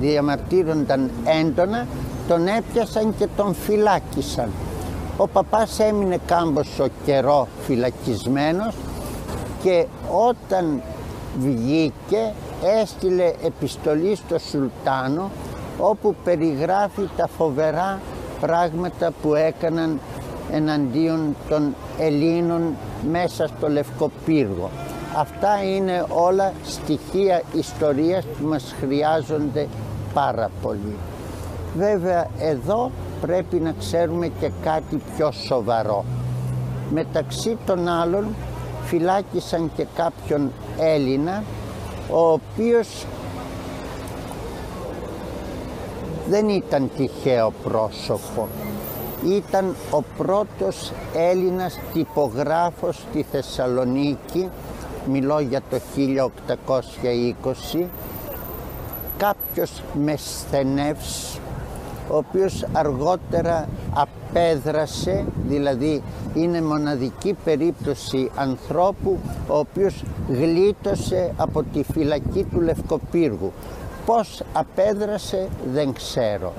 διαμαρτύρονταν 0.00 1.10
έντονα 1.40 1.86
τον 2.28 2.46
έπιασαν 2.46 3.14
και 3.18 3.26
τον 3.36 3.54
φυλάκισαν. 3.54 4.48
Ο 5.16 5.28
παπάς 5.28 5.78
έμεινε 5.78 6.18
κάμποσο 6.26 6.88
καιρό 7.04 7.48
φυλακισμένος 7.66 8.74
και 9.62 9.86
όταν 10.28 10.82
βγήκε 11.40 12.32
έστειλε 12.80 13.32
επιστολή 13.44 14.16
στο 14.16 14.38
Σουλτάνο 14.38 15.30
όπου 15.78 16.14
περιγράφει 16.24 17.08
τα 17.16 17.26
φοβερά 17.26 18.00
πράγματα 18.40 19.12
που 19.22 19.34
έκαναν 19.34 20.00
εναντίον 20.52 21.36
των 21.48 21.74
Ελλήνων 21.98 22.76
μέσα 23.10 23.46
στο 23.46 23.68
Λευκοπύργο. 23.68 24.70
Αυτά 25.16 25.62
είναι 25.64 26.04
όλα 26.08 26.52
στοιχεία 26.64 27.42
ιστορίας 27.52 28.24
που 28.24 28.46
μας 28.46 28.74
χρειάζονται 28.80 29.68
πάρα 30.14 30.50
πολύ. 30.62 30.96
Βέβαια 31.76 32.26
εδώ 32.38 32.90
πρέπει 33.20 33.56
να 33.56 33.74
ξέρουμε 33.78 34.26
και 34.40 34.50
κάτι 34.62 35.00
πιο 35.16 35.30
σοβαρό. 35.30 36.04
Μεταξύ 36.90 37.58
των 37.66 37.88
άλλων 37.88 38.34
φυλάκισαν 38.84 39.70
και 39.76 39.86
κάποιον 39.94 40.52
Έλληνα 40.78 41.42
ο 42.12 42.32
οποίος 42.32 43.06
δεν 46.28 46.48
ήταν 46.48 46.90
τυχαίο 46.96 47.52
πρόσωπο. 47.62 48.48
Ήταν 49.24 49.76
ο 49.90 50.02
πρώτος 50.16 50.92
Έλληνας 51.14 51.78
τυπογράφος 51.92 52.96
στη 52.96 53.26
Θεσσαλονίκη, 53.30 54.50
μιλώ 55.06 55.40
για 55.40 55.62
το 55.70 55.80
1820, 55.96 57.86
κάποιος 59.16 59.82
Μεσθενεύς, 60.04 61.38
ο 62.10 62.16
οποίος 62.16 62.64
αργότερα 62.72 63.68
απέδρασε, 63.94 65.24
δηλαδή 65.48 66.02
είναι 66.34 66.62
μοναδική 66.62 67.36
περίπτωση 67.44 68.30
ανθρώπου 68.36 69.18
ο 69.48 69.58
οποίος 69.58 70.04
γλίτωσε 70.28 71.34
από 71.36 71.62
τη 71.62 71.82
φυλακή 71.92 72.44
του 72.44 72.60
Λευκοπύργου. 72.60 73.52
Πώς 74.06 74.42
απέδρασε 74.52 75.48
δεν 75.72 75.92
ξέρω. 75.92 76.52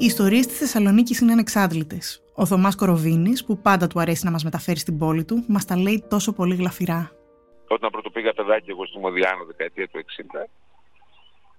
Οι 0.00 0.04
ιστορίες 0.04 0.46
της 0.46 0.58
Θεσσαλονίκης 0.58 1.18
είναι 1.20 1.32
ανεξάντλητες. 1.32 2.22
Ο 2.40 2.46
Θωμάς 2.46 2.76
Κοροβίνης, 2.76 3.44
που 3.44 3.60
πάντα 3.60 3.86
του 3.86 4.00
αρέσει 4.00 4.24
να 4.24 4.30
μας 4.30 4.44
μεταφέρει 4.44 4.78
στην 4.78 4.98
πόλη 4.98 5.24
του, 5.24 5.44
μας 5.48 5.64
τα 5.64 5.76
λέει 5.76 6.04
τόσο 6.08 6.32
πολύ 6.32 6.54
γλαφυρά. 6.54 7.10
Όταν 7.68 7.90
πρώτο 7.90 8.10
πήγα 8.10 8.32
παιδάκι 8.32 8.70
εγώ 8.70 8.86
στη 8.86 8.98
Μοδιάνο 8.98 9.44
δεκαετία 9.44 9.88
του 9.88 9.98
60, 9.98 10.48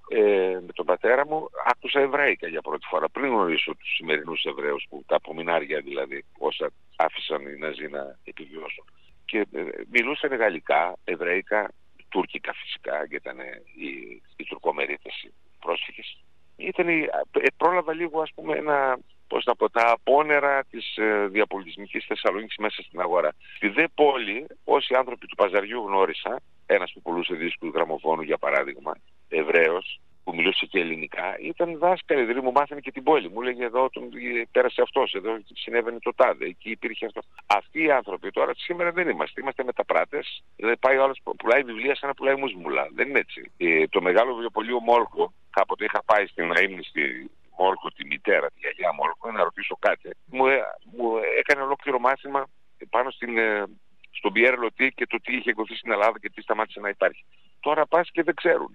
ε, 0.07 0.59
με 0.65 0.71
τον 0.73 0.85
πατέρα 0.85 1.25
μου, 1.27 1.49
άκουσα 1.65 1.99
Εβραϊκά 1.99 2.47
για 2.47 2.61
πρώτη 2.61 2.85
φορά. 2.89 3.09
Πριν 3.09 3.27
γνωρίσω 3.29 3.75
τους 3.75 3.95
σημερινούς 3.95 4.43
Εβραίους, 4.43 4.85
που 4.89 5.03
τα 5.07 5.15
απομεινάρια 5.15 5.79
δηλαδή, 5.81 6.25
όσα 6.37 6.69
άφησαν 6.95 7.41
οι 7.41 7.57
Ναζί 7.57 7.87
να 7.87 8.17
επιβιώσουν. 8.23 8.85
Και 9.25 9.39
ε, 9.51 9.61
μιλούσαν 9.91 10.35
γαλλικά, 10.35 10.97
Εβραϊκά, 11.03 11.71
τουρκικά 12.09 12.53
φυσικά, 12.53 13.07
και 13.07 13.15
ήταν 13.15 13.37
οι, 13.75 13.89
οι 14.35 14.43
τουρκομερίτες 14.43 15.29
πρόσφυγες. 15.59 16.23
Ήταν, 16.55 16.87
ε, 16.87 17.09
πρόλαβα 17.57 17.93
λίγο 17.93 18.21
ας 18.21 18.31
πούμε 18.35 18.57
ένα 18.57 18.99
πώς 19.29 19.43
να 19.45 19.55
πω, 19.55 19.69
τα 19.69 19.91
απόνερα 19.91 20.63
της 20.69 20.97
ε, 20.97 21.27
διαπολιτισμικής 21.27 22.05
Θεσσαλονίκης 22.05 22.57
μέσα 22.57 22.81
στην 22.81 22.99
αγορά. 22.99 23.31
Στη 23.55 23.67
δε 23.67 23.85
πόλη, 23.95 24.45
όσοι 24.63 24.95
άνθρωποι 24.95 25.27
του 25.27 25.35
παζαριού 25.35 25.83
γνώρισα, 25.87 26.41
ένας 26.65 26.91
που 26.93 27.01
πουλούσε 27.01 27.33
δίσκους 27.33 27.69
γραμμοφώνου 27.73 28.21
για 28.21 28.37
παράδειγμα, 28.37 28.93
Εβραίος, 29.29 29.99
που 30.23 30.35
μιλούσε 30.35 30.65
και 30.65 30.79
ελληνικά, 30.79 31.37
ήταν 31.41 31.77
δάσκαλοι, 31.77 32.21
δηλαδή 32.21 32.41
μου 32.41 32.51
μάθανε 32.51 32.81
και 32.81 32.91
την 32.91 33.03
πόλη. 33.03 33.29
Μου 33.29 33.41
έλεγε 33.41 33.63
εδώ 33.63 33.89
τον, 33.89 34.09
πέρασε 34.51 34.81
αυτός, 34.81 35.13
εδώ 35.13 35.37
συνέβαινε 35.53 35.99
το 35.99 36.11
τάδε, 36.15 36.45
εκεί 36.45 36.69
υπήρχε 36.69 37.05
αυτό. 37.05 37.21
Αυτοί 37.45 37.83
οι 37.83 37.91
άνθρωποι 37.91 38.31
τώρα 38.31 38.51
σήμερα 38.55 38.91
δεν 38.91 39.09
είμαστε. 39.09 39.41
Είμαστε 39.41 39.63
μεταπράτε. 39.63 40.19
Δηλαδή 40.55 40.77
πάει 40.77 40.97
ο 40.97 41.03
άλλος 41.03 41.19
πουλάει 41.37 41.63
βιβλία 41.63 41.95
σαν 41.95 42.07
να 42.07 42.15
πουλάει 42.15 42.35
μουσμουλά. 42.35 42.87
Δεν 42.93 43.09
είναι 43.09 43.19
έτσι. 43.19 43.51
Ε, 43.57 43.87
το 43.87 44.01
μεγάλο 44.01 44.31
βιβλιοπωλείο 44.31 44.79
Μόρκο, 44.79 45.33
κάποτε 45.49 45.83
είχα 45.83 46.03
πάει 46.05 46.25
στην 46.27 46.53
στη 46.81 47.29
Μόρκο, 47.59 47.87
τη 47.89 48.05
μητέρα, 48.05 48.47
τη 48.47 48.59
γιαγιά 48.59 48.93
Μόρκο, 48.93 49.31
να 49.31 49.43
ρωτήσω 49.43 49.75
κάτι. 49.79 50.09
Μου, 50.25 50.45
ε, 50.47 50.61
μου 50.97 51.07
έκανε 51.39 51.61
ολόκληρο 51.61 51.99
μάθημα 51.99 52.49
πάνω 52.89 53.09
στην, 53.09 53.37
ε, 53.37 53.63
στον 54.11 54.31
Πιέρ 54.33 54.57
Λωτή 54.57 54.91
και 54.95 55.05
το 55.05 55.17
τι 55.23 55.35
είχε 55.35 55.49
εκδοθεί 55.49 55.75
στην 55.75 55.91
Ελλάδα 55.91 56.19
και 56.19 56.29
τι 56.29 56.41
σταμάτησε 56.41 56.79
να 56.79 56.89
υπάρχει. 56.89 57.25
Τώρα 57.59 57.85
πας 57.85 58.09
και 58.11 58.23
δεν 58.23 58.35
ξέρουν. 58.35 58.71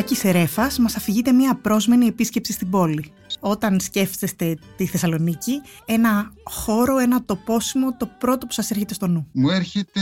Σάκη 0.00 0.16
Σερέφας 0.16 0.78
μας 0.78 0.96
αφηγείται 0.96 1.32
μια 1.32 1.54
πρόσμενη 1.54 2.06
επίσκεψη 2.06 2.52
στην 2.52 2.70
πόλη. 2.70 3.12
Όταν 3.40 3.80
σκέφτεστε 3.80 4.56
τη 4.76 4.86
Θεσσαλονίκη, 4.86 5.60
ένα 5.84 6.32
χώρο, 6.44 6.98
ένα 6.98 7.24
τοπόσιμο, 7.24 7.96
το 7.96 8.06
πρώτο 8.18 8.46
που 8.46 8.52
σας 8.52 8.70
έρχεται 8.70 8.94
στο 8.94 9.06
νου. 9.06 9.28
Μου 9.32 9.50
έρχεται 9.50 10.00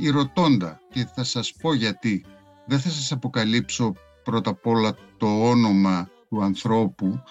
η 0.00 0.10
Ρωτώντα 0.10 0.80
και 0.92 1.06
θα 1.14 1.24
σας 1.24 1.52
πω 1.60 1.74
γιατί. 1.74 2.24
Δεν 2.66 2.80
θα 2.80 2.88
σας 2.88 3.12
αποκαλύψω 3.12 3.92
πρώτα 4.24 4.50
απ' 4.50 4.66
όλα 4.66 4.94
το 5.16 5.48
όνομα 5.48 6.08
του 6.28 6.42
ανθρώπου 6.42 7.22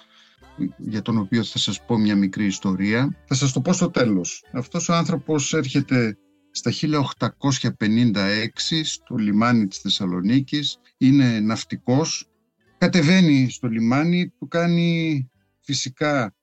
για 0.78 1.02
τον 1.02 1.18
οποίο 1.18 1.44
θα 1.44 1.58
σας 1.58 1.84
πω 1.84 1.98
μια 1.98 2.16
μικρή 2.16 2.44
ιστορία. 2.44 3.16
Θα 3.26 3.34
σας 3.34 3.52
το 3.52 3.60
πω 3.60 3.72
στο 3.72 3.90
τέλος. 3.90 4.44
Αυτός 4.52 4.88
ο 4.88 4.94
άνθρωπος 4.94 5.52
έρχεται 5.52 6.18
στα 6.56 6.70
1856 6.70 8.48
στο 8.84 9.14
λιμάνι 9.16 9.66
της 9.66 9.78
Θεσσαλονίκης, 9.78 10.78
είναι 10.96 11.40
ναυτικός, 11.40 12.30
κατεβαίνει 12.78 13.50
στο 13.50 13.68
λιμάνι, 13.68 14.28
του 14.28 14.48
κάνει 14.48 15.30
φυσικά 15.60 16.34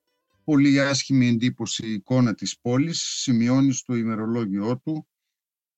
πολύ 0.44 0.80
άσχημη 0.80 1.28
εντύπωση 1.28 1.86
η 1.86 1.92
εικόνα 1.92 2.34
της 2.34 2.58
πόλης, 2.60 3.02
σημειώνει 3.02 3.72
στο 3.72 3.94
ημερολόγιό 3.94 4.78
του 4.78 5.06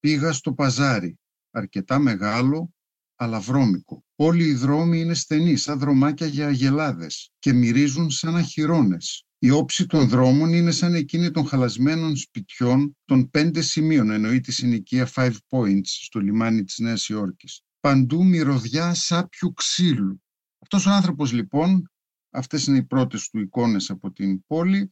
«Πήγα 0.01 0.33
στο 0.33 0.53
παζάρι, 0.53 1.19
αρκετά 1.51 1.99
μεγάλο, 1.99 2.75
αλλά 3.15 3.41
βρώμικο. 3.41 4.05
Όλοι 4.15 4.45
οι 4.45 4.55
δρόμοι 4.55 5.01
είναι 5.01 5.15
στενοί, 5.15 5.57
σαν 5.57 5.79
δρομάκια 5.79 6.27
για 6.27 6.47
αγελάδες 6.47 7.33
και 7.39 7.53
μυρίζουν 7.53 8.11
σαν 8.11 8.37
αχυρώνες. 8.37 9.27
Η 9.45 9.51
όψη 9.51 9.87
των 9.87 10.09
δρόμων 10.09 10.53
είναι 10.53 10.71
σαν 10.71 10.95
εκείνη 10.95 11.31
των 11.31 11.47
χαλασμένων 11.47 12.17
σπιτιών 12.17 12.97
των 13.05 13.31
πέντε 13.31 13.61
σημείων, 13.61 14.11
εννοεί 14.11 14.41
τη 14.41 14.53
συνοικία 14.53 15.09
Five 15.15 15.35
Points 15.49 15.85
στο 15.85 16.21
λιμάνι 16.21 16.65
της 16.65 16.79
Νέας 16.79 17.09
Υόρκης. 17.09 17.61
Παντού 17.81 18.25
μυρωδιά 18.25 18.95
σάπιου 18.95 19.53
ξύλου. 19.53 20.23
Αυτός 20.59 20.87
ο 20.87 20.91
άνθρωπος 20.91 21.33
λοιπόν, 21.33 21.91
αυτές 22.31 22.67
είναι 22.67 22.77
οι 22.77 22.85
πρώτες 22.85 23.29
του 23.29 23.41
εικόνες 23.41 23.91
από 23.91 24.13
την 24.13 24.47
πόλη, 24.47 24.91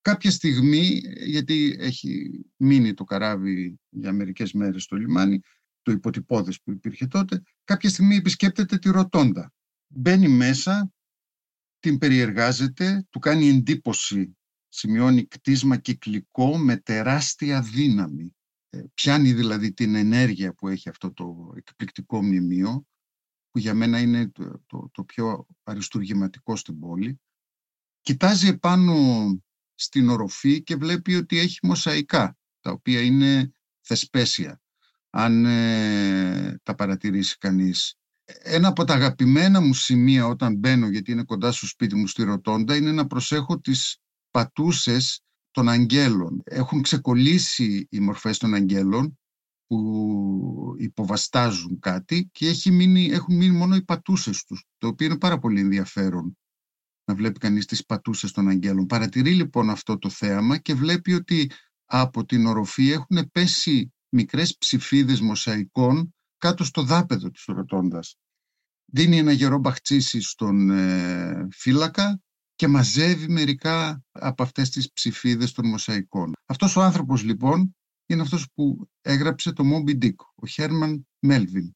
κάποια 0.00 0.30
στιγμή, 0.30 1.00
γιατί 1.26 1.76
έχει 1.78 2.40
μείνει 2.56 2.94
το 2.94 3.04
καράβι 3.04 3.78
για 3.88 4.12
μερικές 4.12 4.52
μέρες 4.52 4.82
στο 4.82 4.96
λιμάνι, 4.96 5.40
το 5.82 5.92
υποτυπώδες 5.92 6.60
που 6.62 6.70
υπήρχε 6.70 7.06
τότε, 7.06 7.42
κάποια 7.64 7.88
στιγμή 7.88 8.16
επισκέπτεται 8.16 8.78
τη 8.78 8.90
Ρωτώντα. 8.90 9.52
Μπαίνει 9.86 10.28
μέσα, 10.28 10.92
την 11.82 11.98
περιεργάζεται, 11.98 13.06
του 13.10 13.18
κάνει 13.18 13.48
εντύπωση, 13.48 14.36
σημειώνει 14.68 15.26
κτίσμα 15.26 15.76
κυκλικό 15.76 16.58
με 16.58 16.76
τεράστια 16.76 17.62
δύναμη. 17.62 18.36
Ε, 18.70 18.82
πιάνει 18.94 19.32
δηλαδή 19.32 19.72
την 19.72 19.94
ενέργεια 19.94 20.54
που 20.54 20.68
έχει 20.68 20.88
αυτό 20.88 21.12
το 21.12 21.52
εκπληκτικό 21.56 22.22
μνημείο, 22.22 22.86
που 23.50 23.58
για 23.58 23.74
μένα 23.74 24.00
είναι 24.00 24.28
το, 24.30 24.62
το, 24.66 24.88
το 24.92 25.04
πιο 25.04 25.46
αριστουργηματικό 25.62 26.56
στην 26.56 26.78
πόλη. 26.78 27.20
Κοιτάζει 28.00 28.48
επάνω 28.48 28.96
στην 29.74 30.08
οροφή 30.08 30.62
και 30.62 30.76
βλέπει 30.76 31.14
ότι 31.14 31.38
έχει 31.38 31.58
μοσαϊκά, 31.62 32.36
τα 32.60 32.70
οποία 32.70 33.00
είναι 33.00 33.52
θεσπέσια, 33.80 34.60
αν 35.10 35.44
ε, 35.44 36.58
τα 36.62 36.74
παρατηρήσει 36.74 37.38
κανείς 37.38 37.96
ένα 38.42 38.68
από 38.68 38.84
τα 38.84 38.94
αγαπημένα 38.94 39.60
μου 39.60 39.74
σημεία 39.74 40.26
όταν 40.26 40.56
μπαίνω, 40.56 40.88
γιατί 40.88 41.12
είναι 41.12 41.24
κοντά 41.24 41.52
στο 41.52 41.66
σπίτι 41.66 41.94
μου 41.94 42.06
στη 42.06 42.22
Ρωτώντα, 42.22 42.76
είναι 42.76 42.92
να 42.92 43.06
προσέχω 43.06 43.60
τις 43.60 43.98
πατούσες 44.30 45.22
των 45.50 45.68
αγγέλων. 45.68 46.40
Έχουν 46.44 46.82
ξεκολλήσει 46.82 47.86
οι 47.90 48.00
μορφές 48.00 48.38
των 48.38 48.54
αγγέλων 48.54 49.18
που 49.66 50.74
υποβαστάζουν 50.78 51.78
κάτι 51.78 52.28
και 52.32 52.48
έχει 52.48 52.70
μείνει, 52.70 53.10
έχουν 53.10 53.36
μείνει 53.36 53.56
μόνο 53.56 53.74
οι 53.74 53.84
πατούσες 53.84 54.44
τους, 54.44 54.64
το 54.78 54.86
οποίο 54.86 55.06
είναι 55.06 55.18
πάρα 55.18 55.38
πολύ 55.38 55.60
ενδιαφέρον 55.60 56.36
να 57.04 57.14
βλέπει 57.14 57.38
κανείς 57.38 57.66
τις 57.66 57.84
πατούσες 57.84 58.32
των 58.32 58.48
αγγέλων. 58.48 58.86
Παρατηρεί 58.86 59.34
λοιπόν 59.34 59.70
αυτό 59.70 59.98
το 59.98 60.08
θέαμα 60.08 60.58
και 60.58 60.74
βλέπει 60.74 61.12
ότι 61.12 61.50
από 61.84 62.24
την 62.24 62.46
οροφή 62.46 62.90
έχουν 62.90 63.30
πέσει 63.32 63.92
μικρές 64.08 64.56
ψηφίδες 64.56 65.20
μοσαϊκών 65.20 66.14
κάτω 66.38 66.64
στο 66.64 66.82
δάπεδο 66.82 67.30
της 67.30 67.44
Ρωτώντας. 67.46 68.16
Δίνει 68.94 69.18
ένα 69.18 69.32
γερό 69.32 69.58
μπαχτσίσι 69.58 70.20
στον 70.20 70.70
ε, 70.70 71.48
φύλακα 71.52 72.20
και 72.54 72.68
μαζεύει 72.68 73.28
μερικά 73.28 74.02
από 74.10 74.42
αυτές 74.42 74.70
τις 74.70 74.92
ψηφίδες 74.92 75.52
των 75.52 75.68
μοσαϊκών. 75.68 76.32
Αυτός 76.46 76.76
ο 76.76 76.82
άνθρωπος 76.82 77.22
λοιπόν 77.22 77.76
είναι 78.06 78.22
αυτός 78.22 78.46
που 78.54 78.88
έγραψε 79.00 79.52
το 79.52 79.64
Moby 79.72 80.04
Dick, 80.04 80.14
ο 80.34 80.46
Χέρμαν 80.46 81.06
Μέλβιν. 81.18 81.72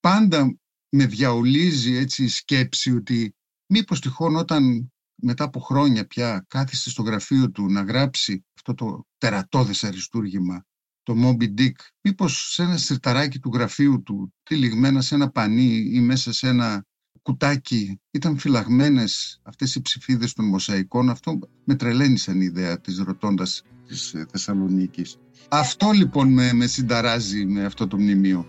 Πάντα 0.00 0.58
με 0.88 1.06
διαολίζει 1.06 1.94
έτσι 1.94 2.24
η 2.24 2.28
σκέψη 2.28 2.94
ότι 2.94 3.34
μήπως 3.66 4.00
τυχόν 4.00 4.36
όταν 4.36 4.92
μετά 5.22 5.44
από 5.44 5.60
χρόνια 5.60 6.06
πια 6.06 6.44
κάθισε 6.48 6.90
στο 6.90 7.02
γραφείο 7.02 7.50
του 7.50 7.70
να 7.70 7.82
γράψει 7.82 8.44
αυτό 8.54 8.74
το 8.74 9.06
τερατώδες 9.18 9.84
αριστούργημα 9.84 10.64
το 11.04 11.14
Moby 11.24 11.60
Dick, 11.60 11.74
μήπως 12.00 12.52
σε 12.52 12.62
ένα 12.62 12.76
σιρταράκι 12.76 13.38
του 13.38 13.50
γραφείου 13.54 14.02
του, 14.02 14.34
τυλιγμένα 14.42 15.00
σε 15.00 15.14
ένα 15.14 15.30
πανί 15.30 15.90
ή 15.92 16.00
μέσα 16.00 16.32
σε 16.32 16.48
ένα 16.48 16.84
κουτάκι, 17.22 18.00
ήταν 18.10 18.38
φυλαγμένες 18.38 19.40
αυτές 19.42 19.74
οι 19.74 19.82
ψηφίδες 19.82 20.32
των 20.32 20.44
μοσαϊκών. 20.44 21.10
Αυτό 21.10 21.38
με 21.64 21.74
τρελαίνει 21.74 22.18
σαν 22.18 22.40
ιδέα 22.40 22.80
της 22.80 22.98
ρωτώντας 22.98 23.62
της 23.86 24.14
ε, 24.14 24.26
Θεσσαλονίκης. 24.30 25.16
Αυτό 25.48 25.90
λοιπόν 25.90 26.32
με, 26.32 26.52
με 26.52 26.66
συνταράζει 26.66 27.46
με 27.46 27.64
αυτό 27.64 27.86
το 27.86 27.96
μνημείο. 27.98 28.46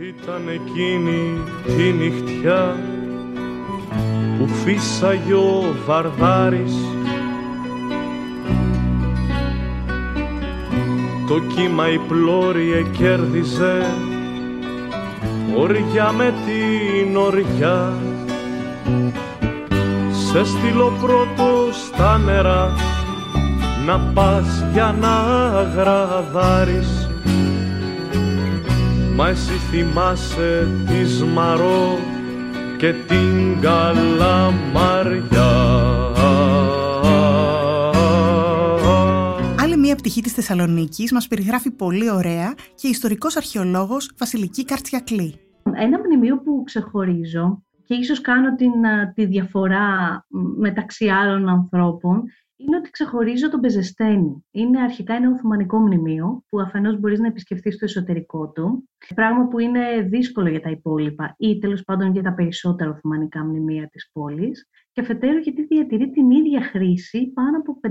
Ήταν 0.00 0.48
εκείνη 0.48 1.38
τη 1.76 1.92
νυχτιά 1.92 2.76
που 4.38 4.48
φύσαγε 4.48 5.34
ο 5.34 5.76
Βαρδάρης 5.86 6.95
το 11.28 11.40
κύμα 11.54 11.92
η 11.92 11.98
πλώρη 11.98 12.86
κέρδιζε 12.98 13.86
οριά 15.56 16.12
με 16.12 16.34
την 16.46 17.16
οριά 17.16 17.92
σε 20.10 20.44
στείλω 20.44 20.92
πρώτος 21.00 21.76
στα 21.86 22.18
νερά. 22.18 22.74
Να 23.86 23.98
πας 23.98 24.64
για 24.72 24.96
να 25.00 25.14
γραδάρεις 25.76 27.08
μα 29.16 29.28
εσύ 29.28 29.60
θυμάσαι 29.70 30.68
τη 30.86 31.04
Σμαρό 31.08 31.98
και 32.78 32.92
την 32.92 33.60
Καλαμαριά 33.60 35.35
πτυχή 40.06 40.22
της 40.22 40.32
Θεσσαλονίκης 40.32 41.12
μας 41.12 41.28
περιγράφει 41.28 41.70
πολύ 41.70 42.10
ωραία 42.10 42.54
και 42.74 42.88
ιστορικός 42.88 43.36
αρχαιολόγος 43.36 44.12
Βασιλική 44.18 44.64
Καρτσιακλή. 44.64 45.34
Ένα 45.74 45.98
μνημείο 45.98 46.38
που 46.38 46.62
ξεχωρίζω 46.64 47.62
και 47.84 47.94
ίσως 47.94 48.20
κάνω 48.20 48.54
την, 48.54 48.72
τη 49.14 49.26
διαφορά 49.26 49.86
μεταξύ 50.58 51.08
άλλων 51.08 51.48
ανθρώπων 51.48 52.22
είναι 52.56 52.76
ότι 52.76 52.90
ξεχωρίζω 52.90 53.50
τον 53.50 53.60
Πεζεστένη. 53.60 54.44
Είναι 54.50 54.80
αρχικά 54.80 55.14
ένα 55.14 55.30
Οθωμανικό 55.30 55.78
μνημείο 55.78 56.44
που 56.48 56.60
αφενός 56.60 57.00
μπορείς 57.00 57.18
να 57.18 57.26
επισκεφτείς 57.26 57.78
το 57.78 57.84
εσωτερικό 57.84 58.50
του, 58.50 58.88
πράγμα 59.14 59.46
που 59.48 59.58
είναι 59.58 60.00
δύσκολο 60.00 60.48
για 60.48 60.60
τα 60.60 60.70
υπόλοιπα 60.70 61.34
ή 61.38 61.58
τέλος 61.58 61.82
πάντων 61.84 62.12
για 62.12 62.22
τα 62.22 62.34
περισσότερα 62.34 62.90
Οθωμανικά 62.90 63.44
μνημεία 63.44 63.88
της 63.88 64.10
πόλης 64.12 64.68
και 64.92 65.00
αφετέρου 65.00 65.38
γιατί 65.38 65.64
διατηρεί 65.64 66.10
την 66.10 66.30
ίδια 66.30 66.62
χρήση 66.62 67.26
πάνω 67.34 67.56
από 67.56 67.80
500 67.80 67.90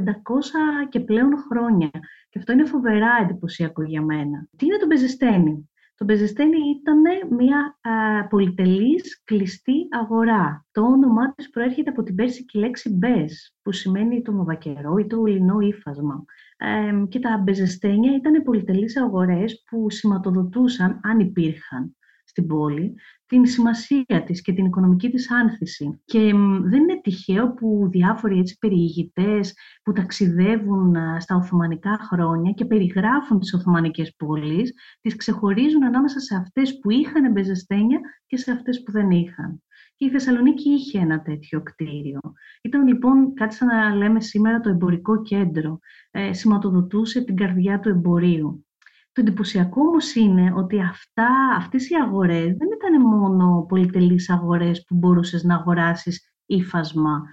και 0.90 1.00
πλέον 1.00 1.38
χρόνια. 1.50 1.90
Και 2.30 2.40
αυτό 2.40 2.52
είναι 2.52 2.66
φοβερά 2.66 3.12
εντυπωσιακό 3.22 3.84
για 3.84 4.02
μένα. 4.02 4.48
Τι 4.58 4.66
είναι 4.66 4.78
το 4.78 4.88
Πεζεστένη. 4.88 5.70
Το 5.98 6.06
Μπεζεστένη 6.06 6.58
ήταν 6.80 7.02
μια 7.36 7.78
α, 7.82 8.28
πολυτελής 8.28 9.24
κλειστή 9.24 9.88
αγορά. 9.90 10.66
Το 10.72 10.82
όνομά 10.82 11.34
της 11.34 11.50
προέρχεται 11.50 11.90
από 11.90 12.04
την 12.04 12.16
πέρσικη 12.16 12.58
λέξη 12.58 12.90
«μπες», 12.90 13.56
που 13.62 13.72
σημαίνει 13.72 14.22
το 14.22 14.32
μοβακερό 14.32 14.98
ή 14.98 15.08
το 15.08 15.18
ουλινό 15.18 15.60
ύφασμα. 15.60 16.26
Ε, 16.58 17.06
και 17.10 17.20
τα 17.20 17.42
μπεζεστένια 17.44 18.16
ήταν 18.16 18.44
πολυτελείς 18.44 18.98
αγορές 18.98 19.64
που 19.70 19.90
σηματοδοτούσαν, 19.90 21.00
αν 21.04 21.20
υπήρχαν 21.20 21.96
στην 22.26 22.48
πόλη, 22.48 22.96
την 23.28 23.46
σημασία 23.46 24.24
της 24.26 24.42
και 24.42 24.54
την 24.54 24.66
οικονομική 24.66 25.10
της 25.10 25.32
άνθηση. 25.32 26.02
Και 26.06 26.20
δεν 26.64 26.82
είναι 26.82 27.00
τυχαίο 27.04 27.54
που 27.54 27.88
διάφοροι 27.92 28.40
έτσι 28.40 28.58
περιηγητές 28.58 29.54
που 29.84 29.92
ταξιδεύουν 29.92 30.96
στα 31.20 31.36
Οθωμανικά 31.36 31.98
χρόνια 32.12 32.52
και 32.52 32.66
περιγράφουν 32.66 33.40
τις 33.40 33.54
Οθωμανικές 33.54 34.16
πόλεις, 34.16 34.74
τις 35.02 35.16
ξεχωρίζουν 35.16 35.84
ανάμεσα 35.84 36.20
σε 36.20 36.36
αυτές 36.36 36.80
που 36.80 36.92
είχαν 36.92 37.32
μπεζεστένια 37.32 38.00
και 38.28 38.38
σε 38.38 38.52
αυτές 38.52 38.84
που 38.84 38.92
δεν 38.92 39.12
είχαν. 39.12 39.64
Και 39.98 40.06
η 40.06 40.10
Θεσσαλονίκη 40.10 40.70
είχε 40.70 41.00
ένα 41.00 41.22
τέτοιο 41.22 41.62
κτίριο. 41.64 42.20
Ήταν 42.62 42.88
λοιπόν 42.88 43.34
κάτι 43.34 43.56
σαν 43.56 43.68
να 43.68 43.96
λέμε 43.96 44.22
σήμερα 44.22 44.60
το 44.60 44.70
εμπορικό 44.70 45.22
κέντρο. 45.22 45.80
Ε, 46.12 46.34
σηματοδοτούσε 46.34 47.24
την 47.24 47.36
καρδιά 47.36 47.80
του 47.80 47.90
εμπορίου. 47.90 48.66
Το 49.16 49.22
εντυπωσιακό 49.22 49.82
όμως 49.82 50.16
είναι 50.16 50.54
ότι 50.56 50.82
αυτά, 50.82 51.28
αυτές 51.58 51.90
οι 51.90 51.96
αγορές 51.96 52.56
δεν 52.58 52.68
ήταν 52.76 53.02
μόνο 53.02 53.66
πολυτελείς 53.68 54.30
αγορές 54.30 54.84
που 54.84 54.96
μπορούσες 54.96 55.44
να 55.44 55.56
αγοράσεις 55.56 56.34
ύφασμα, 56.46 57.24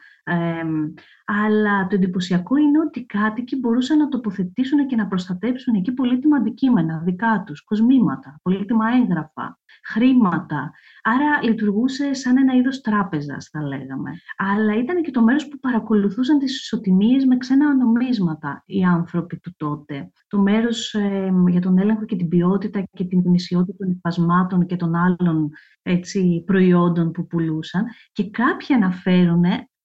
αλλά 1.25 1.87
το 1.87 1.95
εντυπωσιακό 1.95 2.57
είναι 2.57 2.79
ότι 2.79 2.99
οι 2.99 3.07
κάτοικοι 3.07 3.57
μπορούσαν 3.57 3.99
να 3.99 4.09
τοποθετήσουν 4.09 4.87
και 4.87 4.97
να 4.97 5.07
προστατέψουν 5.07 5.75
εκεί 5.75 5.93
πολύτιμα 5.93 6.37
αντικείμενα 6.37 7.03
δικά 7.05 7.43
τους, 7.47 7.65
κοσμήματα, 7.65 8.39
πολύτιμα 8.43 8.85
έγγραφα, 9.03 9.59
χρήματα. 9.85 10.73
Άρα 11.03 11.43
λειτουργούσε 11.43 12.15
σαν 12.15 12.37
ένα 12.37 12.55
είδος 12.55 12.81
τράπεζας, 12.81 13.49
θα 13.53 13.63
λέγαμε. 13.63 14.11
Αλλά 14.37 14.77
ήταν 14.77 15.03
και 15.03 15.11
το 15.11 15.23
μέρος 15.23 15.49
που 15.49 15.59
παρακολουθούσαν 15.59 16.39
τις 16.39 16.61
ισοτιμίες 16.61 17.25
με 17.25 17.37
ξένα 17.37 17.75
νομίσματα 17.75 18.63
οι 18.67 18.85
άνθρωποι 18.85 19.39
του 19.39 19.55
τότε. 19.57 20.11
Το 20.29 20.39
μέρος 20.39 20.95
για 21.49 21.61
τον 21.61 21.79
έλεγχο 21.79 22.05
και 22.05 22.17
την 22.17 22.29
ποιότητα 22.29 22.85
και 22.93 23.05
την 23.05 23.21
γνησιότητα 23.21 23.77
των 23.79 23.91
υφασμάτων 23.91 24.67
και 24.67 24.77
των 24.77 24.95
άλλων 24.95 25.51
έτσι, 25.83 26.43
προϊόντων 26.47 27.11
που 27.11 27.27
πουλούσαν. 27.27 27.85
Και 28.13 28.31
κάποιοι 28.31 28.75
αναφέρουν 28.75 29.43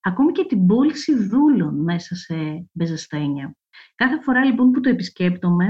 ακόμη 0.07 0.31
και 0.31 0.45
την 0.45 0.65
πώληση 0.65 1.15
δούλων 1.23 1.83
μέσα 1.83 2.15
σε 2.15 2.67
μπεζεστένια. 2.71 3.55
Κάθε 3.95 4.21
φορά 4.21 4.45
λοιπόν 4.45 4.71
που 4.71 4.79
το 4.79 4.89
επισκέπτομαι, 4.89 5.67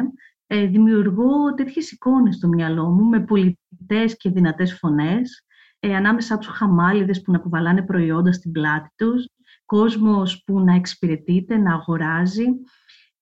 ε, 0.48 0.66
δημιουργώ 0.66 1.54
τέτοιες 1.56 1.92
εικόνες 1.92 2.36
στο 2.36 2.48
μυαλό 2.48 2.90
μου 2.90 3.04
με 3.04 3.20
πολιτές 3.20 4.18
και 4.18 4.30
δυνατές 4.30 4.74
φωνές, 4.74 5.46
ε, 5.80 5.96
ανάμεσα 5.96 6.38
τους 6.38 6.48
χαμάλιδες 6.48 7.22
που 7.22 7.32
να 7.32 7.38
κουβαλάνε 7.38 7.82
προϊόντα 7.82 8.32
στην 8.32 8.52
πλάτη 8.52 8.90
τους, 8.96 9.28
κόσμος 9.66 10.44
που 10.46 10.60
να 10.60 10.76
εξυπηρετείται, 10.76 11.58
να 11.58 11.74
αγοράζει 11.74 12.46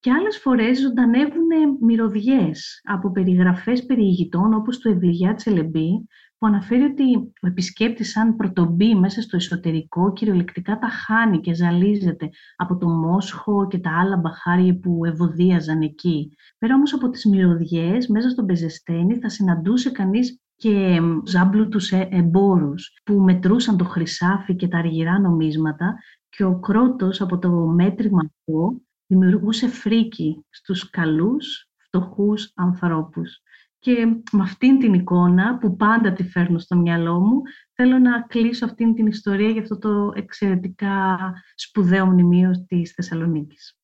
και 0.05 0.11
άλλες 0.11 0.37
φορές 0.37 0.79
ζωντανεύουν 0.79 1.47
μυρωδιές 1.81 2.81
από 2.83 3.11
περιγραφές 3.11 3.85
περιηγητών 3.85 4.53
όπως 4.53 4.77
του 4.77 4.89
Ευλιγιά 4.89 5.33
Τσελεμπή 5.33 6.07
που 6.45 6.51
αναφέρει 6.51 6.83
ότι 6.83 7.15
ο 7.41 7.47
επισκέπτης 7.47 8.17
αν 8.17 8.35
πρωτομπεί 8.35 8.95
μέσα 8.95 9.21
στο 9.21 9.35
εσωτερικό 9.35 10.13
κυριολεκτικά 10.13 10.77
τα 10.79 10.87
χάνει 10.87 11.39
και 11.39 11.53
ζαλίζεται 11.53 12.29
από 12.55 12.77
το 12.77 12.87
μόσχο 12.89 13.67
και 13.67 13.77
τα 13.77 13.99
άλλα 13.99 14.17
μπαχάρια 14.17 14.79
που 14.79 15.05
ευωδίαζαν 15.05 15.81
εκεί. 15.81 16.35
Πέρα 16.57 16.75
όμως 16.75 16.93
από 16.93 17.09
τις 17.09 17.25
μυρωδιές, 17.25 18.07
μέσα 18.07 18.29
στον 18.29 18.45
Πεζεστένη 18.45 19.17
θα 19.19 19.29
συναντούσε 19.29 19.91
κανείς 19.91 20.39
και 20.55 20.99
ζάμπλουτους 21.25 21.91
ε, 21.91 22.07
εμπόρους 22.11 22.91
που 23.03 23.13
μετρούσαν 23.13 23.77
το 23.77 23.83
χρυσάφι 23.83 24.55
και 24.55 24.67
τα 24.67 24.77
αργυρά 24.77 25.19
νομίσματα 25.19 25.95
και 26.29 26.43
ο 26.43 26.59
κρότος 26.59 27.21
από 27.21 27.37
το 27.37 27.49
μέτρημα 27.49 28.21
αυτό 28.25 28.81
δημιουργούσε 29.07 29.67
φρίκι 29.67 30.45
στους 30.49 30.89
καλούς, 30.89 31.69
φτωχούς 31.77 32.51
ανθρώπους. 32.55 33.41
Και 33.85 34.05
με 34.31 34.41
αυτήν 34.41 34.79
την 34.79 34.93
εικόνα 34.93 35.57
που 35.57 35.75
πάντα 35.75 36.13
τη 36.13 36.23
φέρνω 36.23 36.59
στο 36.59 36.75
μυαλό 36.75 37.19
μου, 37.19 37.41
θέλω 37.73 37.99
να 37.99 38.21
κλείσω 38.21 38.65
αυτήν 38.65 38.93
την 38.93 39.07
ιστορία 39.07 39.49
για 39.49 39.61
αυτό 39.61 39.77
το 39.77 40.11
εξαιρετικά 40.15 41.17
σπουδαίο 41.55 42.05
μνημείο 42.05 42.65
της 42.67 42.91
Θεσσαλονίκης. 42.91 43.77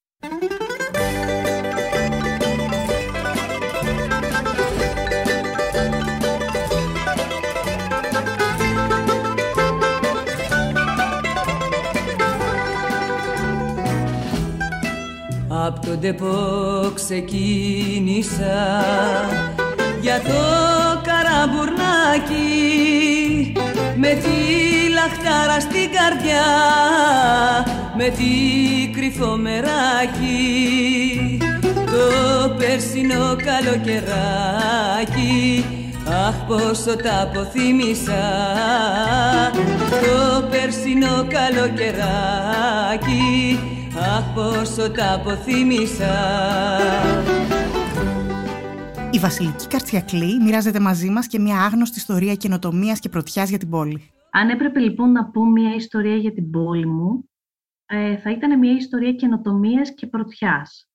Απ' 15.47 15.85
τον 15.85 15.99
τεπό 15.99 16.91
ξεκίνησα 16.93 18.51
για 20.01 20.21
το 20.21 20.41
καραμπουρνάκι 21.01 22.33
με 23.95 24.07
τη 24.07 24.37
λαχτάρα 24.93 25.59
στην 25.59 25.89
καρδιά 25.91 26.45
με 27.97 28.03
τη 28.03 28.31
κρυφό 28.99 29.37
μεράκι. 29.37 30.37
Το 31.85 32.49
περσινό 32.57 33.35
καλοκαιράκι 33.45 33.95
Αχ 36.27 36.35
πόσο 36.47 36.95
τα 36.95 37.21
αποθύμησα. 37.21 38.23
Το 39.89 40.47
περσινό 40.51 41.27
καλοκαιράκι 41.27 41.99
Αχ 43.97 44.23
πόσο 44.33 44.89
τα 44.89 45.13
αποθύμησα 45.13 46.15
η 49.13 49.19
Βασιλική 49.19 49.67
Καρτσιακλή 49.67 50.41
μοιράζεται 50.41 50.79
μαζί 50.79 51.09
μας 51.09 51.27
και 51.27 51.39
μια 51.39 51.61
άγνωστη 51.61 51.99
ιστορία 51.99 52.35
καινοτομίας 52.35 52.99
και 52.99 53.09
πρωτιάς 53.09 53.49
για 53.49 53.57
την 53.57 53.69
πόλη. 53.69 54.11
Αν 54.31 54.49
έπρεπε 54.49 54.79
λοιπόν 54.79 55.11
να 55.11 55.25
πω 55.25 55.45
μια 55.45 55.75
ιστορία 55.75 56.15
για 56.15 56.33
την 56.33 56.51
πόλη 56.51 56.85
μου, 56.85 57.29
ε, 57.85 58.17
θα 58.17 58.31
ήταν 58.31 58.59
μια 58.59 58.71
ιστορία 58.71 59.13
καινοτομίας 59.13 59.93
και 59.93 60.07
πρωτιάς. 60.07 60.89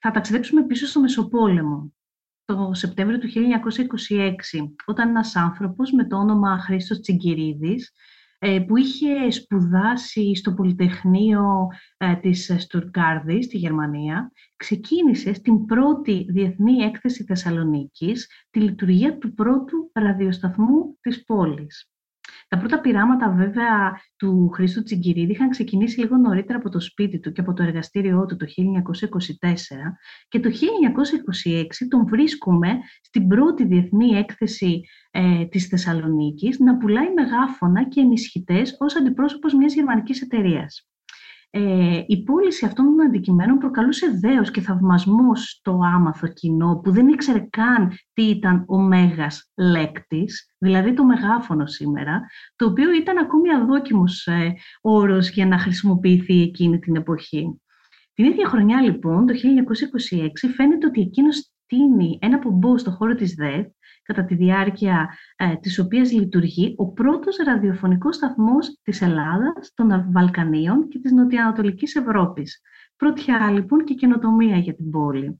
Θα 0.00 0.10
ταξιδέψουμε 0.10 0.62
πίσω 0.62 0.86
στο 0.86 1.00
Μεσοπόλεμο, 1.00 1.92
το 2.44 2.70
Σεπτέμβριο 2.72 3.18
του 3.18 3.28
1926, 3.28 4.74
όταν 4.84 5.08
ένας 5.08 5.36
άνθρωπος 5.36 5.92
με 5.92 6.06
το 6.06 6.16
όνομα 6.16 6.58
Χρήστος 6.58 7.00
Τσιγκυρίδης 7.00 7.88
ε, 7.88 7.92
που 8.66 8.76
είχε 8.76 9.30
σπουδάσει 9.30 10.34
στο 10.34 10.54
Πολυτεχνείο 10.54 11.66
ε, 11.96 12.14
της 12.16 12.54
Στουρκάρδης 12.58 13.44
στη 13.44 13.56
Γερμανία, 13.56 14.32
ξεκίνησε 14.56 15.34
στην 15.34 15.64
πρώτη 15.64 16.26
Διεθνή 16.28 16.82
Έκθεση 16.82 17.24
Θεσσαλονίκης 17.24 18.28
τη 18.50 18.60
λειτουργία 18.60 19.18
του 19.18 19.34
πρώτου 19.34 19.90
ραδιοσταθμού 19.92 20.98
της 21.00 21.24
πόλης. 21.24 21.90
Τα 22.48 22.58
πρώτα 22.58 22.80
πειράματα 22.80 23.30
βέβαια 23.30 24.00
του 24.16 24.50
Χρήστου 24.54 24.82
Τσιγκυρίδη 24.82 25.32
είχαν 25.32 25.50
ξεκινήσει 25.50 26.00
λίγο 26.00 26.16
νωρίτερα 26.16 26.58
από 26.58 26.68
το 26.68 26.80
σπίτι 26.80 27.20
του 27.20 27.32
και 27.32 27.40
από 27.40 27.52
το 27.52 27.62
εργαστήριό 27.62 28.26
του 28.26 28.36
το 28.36 28.46
1924 28.46 28.48
και 30.28 30.40
το 30.40 30.48
1926 30.48 30.52
τον 31.88 32.06
βρίσκουμε 32.06 32.78
στην 33.02 33.28
πρώτη 33.28 33.64
διεθνή 33.64 34.10
έκθεση 34.10 34.80
ε, 35.10 35.44
της 35.44 35.66
Θεσσαλονίκης 35.66 36.58
να 36.58 36.76
πουλάει 36.76 37.12
μεγάφωνα 37.12 37.88
και 37.88 38.00
ενισχυτές 38.00 38.76
ως 38.78 38.96
αντιπρόσωπος 38.96 39.54
μιας 39.54 39.74
γερμανικής 39.74 40.22
εταιρείας 40.22 40.88
ε, 41.58 42.04
η 42.06 42.22
πώληση 42.22 42.64
αυτών 42.64 42.84
των 42.84 43.06
αντικειμένων 43.06 43.58
προκαλούσε 43.58 44.18
δέος 44.20 44.50
και 44.50 44.60
θαυμασμό 44.60 45.34
στο 45.34 45.80
άμαθο 45.94 46.26
κοινό 46.26 46.80
που 46.84 46.90
δεν 46.90 47.08
ήξερε 47.08 47.46
καν 47.50 47.92
τι 48.12 48.22
ήταν 48.22 48.64
ο 48.68 48.78
μέγας 48.78 49.50
λέκτης, 49.54 50.54
δηλαδή 50.58 50.94
το 50.94 51.04
μεγάφωνο 51.04 51.66
σήμερα, 51.66 52.20
το 52.56 52.66
οποίο 52.66 52.92
ήταν 52.92 53.18
ακόμη 53.18 53.50
αδόκιμος 53.50 54.26
ε, 54.26 54.54
όρος 54.80 55.30
για 55.30 55.46
να 55.46 55.58
χρησιμοποιηθεί 55.58 56.42
εκείνη 56.42 56.78
την 56.78 56.96
εποχή. 56.96 57.60
Την 58.14 58.24
ίδια 58.24 58.48
χρονιά 58.48 58.80
λοιπόν, 58.80 59.26
το 59.26 59.34
1926, 59.34 60.28
φαίνεται 60.54 60.86
ότι 60.86 61.00
εκείνος 61.00 61.50
τίνει 61.66 62.18
ένα 62.20 62.38
πομπό 62.38 62.78
στο 62.78 62.90
χώρο 62.90 63.14
της 63.14 63.34
ΔΕΘ, 63.34 63.66
κατά 64.06 64.24
τη 64.24 64.34
διάρκεια 64.34 65.14
ε, 65.36 65.54
της 65.56 65.78
οποίας 65.78 66.12
λειτουργεί 66.12 66.74
ο 66.76 66.92
πρώτος 66.92 67.36
ραδιοφωνικός 67.36 68.16
σταθμός 68.16 68.80
της 68.82 69.02
Ελλάδας, 69.02 69.72
των 69.74 70.12
Βαλκανίων 70.12 70.88
και 70.88 70.98
της 70.98 71.12
Νοτιοανατολικής 71.12 71.94
Ευρώπης. 71.94 72.60
Πρωτιά 72.96 73.50
λοιπόν 73.50 73.84
και 73.84 73.94
καινοτομία 73.94 74.56
για 74.56 74.74
την 74.74 74.90
πόλη. 74.90 75.36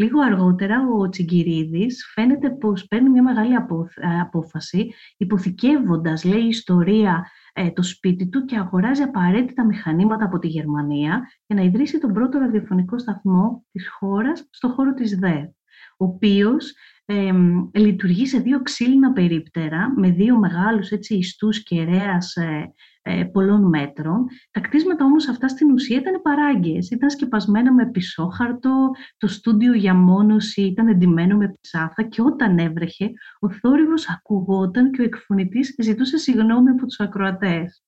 Λίγο 0.00 0.20
αργότερα 0.20 0.88
ο 0.98 1.08
Τσιγκυρίδης 1.08 2.10
φαίνεται 2.14 2.50
πως 2.50 2.86
παίρνει 2.86 3.08
μια 3.08 3.22
μεγάλη 3.22 3.54
ε, 3.54 4.20
απόφαση 4.20 4.94
υποθηκεύοντας, 5.16 6.24
λέει, 6.24 6.46
ιστορία 6.46 7.26
ε, 7.52 7.70
το 7.70 7.82
σπίτι 7.82 8.28
του 8.28 8.44
και 8.44 8.56
αγοράζει 8.56 9.02
απαραίτητα 9.02 9.64
μηχανήματα 9.64 10.24
από 10.24 10.38
τη 10.38 10.48
Γερμανία 10.48 11.28
για 11.46 11.56
να 11.56 11.62
ιδρύσει 11.62 11.98
τον 11.98 12.12
πρώτο 12.12 12.38
ραδιοφωνικό 12.38 12.98
σταθμό 12.98 13.64
της 13.72 13.88
χώρας 13.88 14.48
στο 14.50 14.68
χώρο 14.68 14.94
της 14.94 15.18
ΔΕ, 15.18 15.50
ο 15.96 16.04
οποίος 16.04 16.74
ε, 17.10 17.32
λειτουργεί 17.72 18.26
σε 18.26 18.38
δύο 18.38 18.62
ξύλινα 18.62 19.12
περίπτερα 19.12 19.92
με 19.96 20.10
δύο 20.10 20.38
μεγάλους 20.38 20.90
έτσι, 20.90 21.14
ιστούς 21.14 21.62
κεραίας 21.62 22.36
ε, 22.36 22.74
ε, 23.02 23.24
πολλών 23.24 23.68
μέτρων. 23.68 24.26
Τα 24.50 24.60
κτίσματα 24.60 25.04
όμως 25.04 25.28
αυτά 25.28 25.48
στην 25.48 25.72
ουσία 25.72 25.98
ήταν 25.98 26.22
παράγκες, 26.22 26.90
ήταν 26.90 27.10
σκεπασμένα 27.10 27.72
με 27.72 27.90
πισόχαρτο, 27.90 28.90
το 29.16 29.26
στούντιο 29.26 29.74
για 29.74 29.94
μόνωση 29.94 30.62
ήταν 30.62 30.88
εντυμένο 30.88 31.36
με 31.36 31.58
ψάθα 31.60 32.02
και 32.02 32.22
όταν 32.22 32.58
έβρεχε 32.58 33.10
ο 33.40 33.50
θόρυβος 33.50 34.08
ακουγόταν 34.08 34.90
και 34.90 35.00
ο 35.00 35.04
εκφωνητής 35.04 35.74
ζητούσε 35.82 36.16
συγγνώμη 36.16 36.70
από 36.70 36.86
τους 36.86 37.00
ακροατές. 37.00 37.82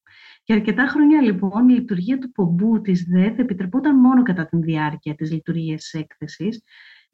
Για 0.45 0.57
αρκετά 0.57 0.87
χρόνια 0.87 1.21
λοιπόν 1.21 1.69
η 1.69 1.73
λειτουργία 1.73 2.19
του 2.19 2.33
πομπού 2.33 2.81
της 2.81 3.07
ΔΕΘ 3.09 3.39
επιτρεπόταν 3.39 3.97
μόνο 3.97 4.23
κατά 4.23 4.47
τη 4.47 4.57
διάρκεια 4.57 5.15
της 5.15 5.33
λειτουργίας 5.33 5.83
της 5.83 6.01
έκθεσης 6.01 6.63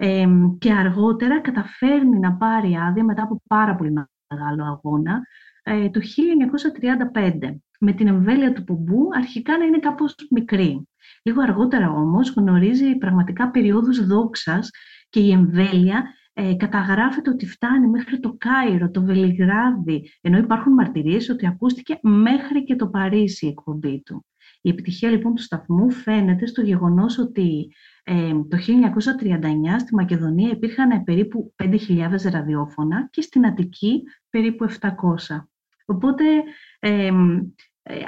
ε, 0.00 0.26
και 0.58 0.72
αργότερα 0.72 1.40
καταφέρνει 1.40 2.18
να 2.18 2.32
πάρει 2.32 2.76
άδεια 2.76 3.04
μετά 3.04 3.22
από 3.22 3.42
πάρα 3.48 3.74
πολύ 3.74 3.92
μεγάλο 4.28 4.64
αγώνα 4.64 5.22
ε, 5.62 5.90
το 5.90 6.00
1935 7.14 7.56
με 7.80 7.92
την 7.92 8.06
εμβέλεια 8.06 8.52
του 8.52 8.64
πομπού 8.64 9.08
αρχικά 9.14 9.58
να 9.58 9.64
είναι 9.64 9.78
κάπως 9.78 10.14
μικρή. 10.30 10.88
Λίγο 11.22 11.42
αργότερα 11.42 11.90
όμως 11.90 12.30
γνωρίζει 12.36 12.96
πραγματικά 12.96 13.50
περιόδους 13.50 14.06
δόξας 14.06 14.70
και 15.08 15.20
η 15.20 15.30
εμβέλεια 15.30 16.04
ε, 16.32 16.54
καταγράφεται 16.54 17.30
ότι 17.30 17.46
φτάνει 17.46 17.86
μέχρι 17.86 18.20
το 18.20 18.36
Κάιρο, 18.38 18.90
το 18.90 19.02
Βελιγράδι, 19.02 20.10
ενώ 20.20 20.38
υπάρχουν 20.38 20.72
μαρτυρίες 20.72 21.28
ότι 21.28 21.46
ακούστηκε 21.46 21.98
μέχρι 22.02 22.64
και 22.64 22.76
το 22.76 22.88
Παρίσι 22.88 23.46
η 23.46 23.48
εκπομπή 23.48 24.02
του. 24.02 24.24
Η 24.60 24.68
επιτυχία 24.68 25.10
λοιπόν 25.10 25.34
του 25.34 25.42
σταθμού 25.42 25.90
φαίνεται 25.90 26.46
στο 26.46 26.62
γεγονός 26.62 27.18
ότι 27.18 27.72
ε, 28.02 28.32
το 28.48 28.56
1939 28.56 28.60
στη 29.78 29.94
Μακεδονία 29.94 30.50
υπήρχαν 30.50 31.04
περίπου 31.04 31.54
5.000 31.62 31.76
ραδιόφωνα 32.30 33.08
και 33.10 33.20
στην 33.20 33.46
Αττική 33.46 34.02
περίπου 34.30 34.66
700. 34.80 34.90
Οπότε 35.86 36.24
ε, 36.78 37.10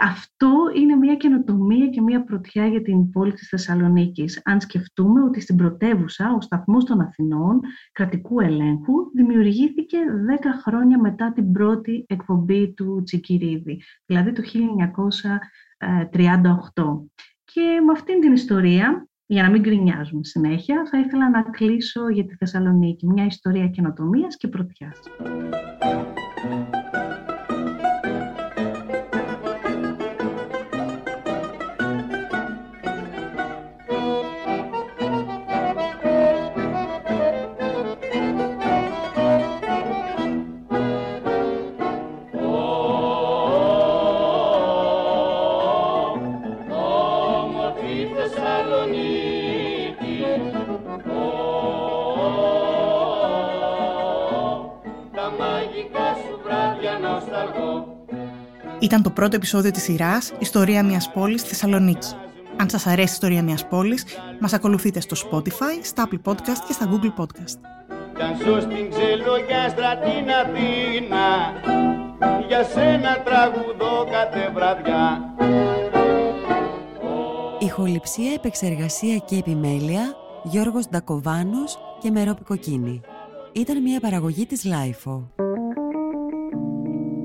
αυτό 0.01 0.53
είναι 0.77 0.97
μια 0.97 1.17
καινοτομία 1.17 1.87
και 1.89 2.01
μια 2.01 2.25
πρωτιά 2.25 2.67
για 2.67 2.83
την 2.83 3.11
πόλη 3.11 3.33
της 3.33 3.49
Θεσσαλονίκης. 3.49 4.41
Αν 4.45 4.61
σκεφτούμε 4.61 5.23
ότι 5.23 5.41
στην 5.41 5.57
πρωτεύουσα 5.57 6.33
ο 6.33 6.41
σταθμός 6.41 6.85
των 6.85 7.01
Αθηνών 7.01 7.61
κρατικού 7.93 8.41
ελέγχου 8.41 9.11
δημιουργήθηκε 9.15 9.99
10 10.43 10.45
χρόνια 10.63 11.01
μετά 11.01 11.33
την 11.33 11.53
πρώτη 11.53 12.05
εκπομπή 12.09 12.73
του 12.75 13.03
Τσικυρίδη, 13.05 13.83
δηλαδή 14.07 14.33
το 14.33 14.43
1938. 15.81 17.11
Και 17.45 17.81
με 17.87 17.93
αυτήν 17.93 18.21
την 18.21 18.33
ιστορία, 18.33 19.09
για 19.27 19.43
να 19.43 19.51
μην 19.51 19.61
γκρινιάζουμε 19.61 20.25
συνέχεια, 20.25 20.87
θα 20.91 20.99
ήθελα 20.99 21.31
να 21.31 21.43
κλείσω 21.43 22.09
για 22.09 22.25
τη 22.25 22.37
Θεσσαλονίκη 22.37 23.07
μια 23.07 23.25
ιστορία 23.25 23.69
καινοτομίας 23.69 24.37
και 24.37 24.49
πρωτιάς. 24.49 24.99
Ήταν 58.81 59.03
το 59.03 59.11
πρώτο 59.11 59.37
επεισόδιο 59.37 59.71
της 59.71 59.83
σειράς 59.83 60.33
«Ιστορία 60.39 60.83
μιας 60.85 61.11
πόλης» 61.13 61.41
στη 61.41 61.49
Θεσσαλονίκη. 61.49 62.09
Αν 62.57 62.69
σας 62.69 62.87
αρέσει 62.87 63.09
η 63.09 63.13
ιστορία 63.13 63.43
μιας 63.43 63.69
πόλης, 63.69 64.05
μας 64.41 64.53
ακολουθείτε 64.53 65.01
στο 65.01 65.17
Spotify, 65.31 65.79
στα 65.83 66.09
Apple 66.09 66.31
Podcast 66.31 66.59
και 66.67 66.73
στα 66.73 66.89
Google 66.91 67.23
Podcast. 67.23 67.59
για 72.49 72.65
σένα 72.65 73.23
τραγουδώ 73.25 74.09
κάθε 74.11 74.51
βραδιά. 74.55 75.35
Ηχοληψία, 77.59 78.33
επεξεργασία 78.33 79.17
και 79.17 79.37
επιμέλεια, 79.37 80.15
Γιώργος 80.43 80.89
Ντακοβάνος 80.89 81.79
και 82.01 82.11
Μερόπη 82.11 82.43
Κοκκίνη. 82.43 83.01
Ήταν 83.53 83.83
μια 83.83 84.01
παραγωγή 84.01 84.47
της 84.47 84.65
Λάιφο. 84.65 85.31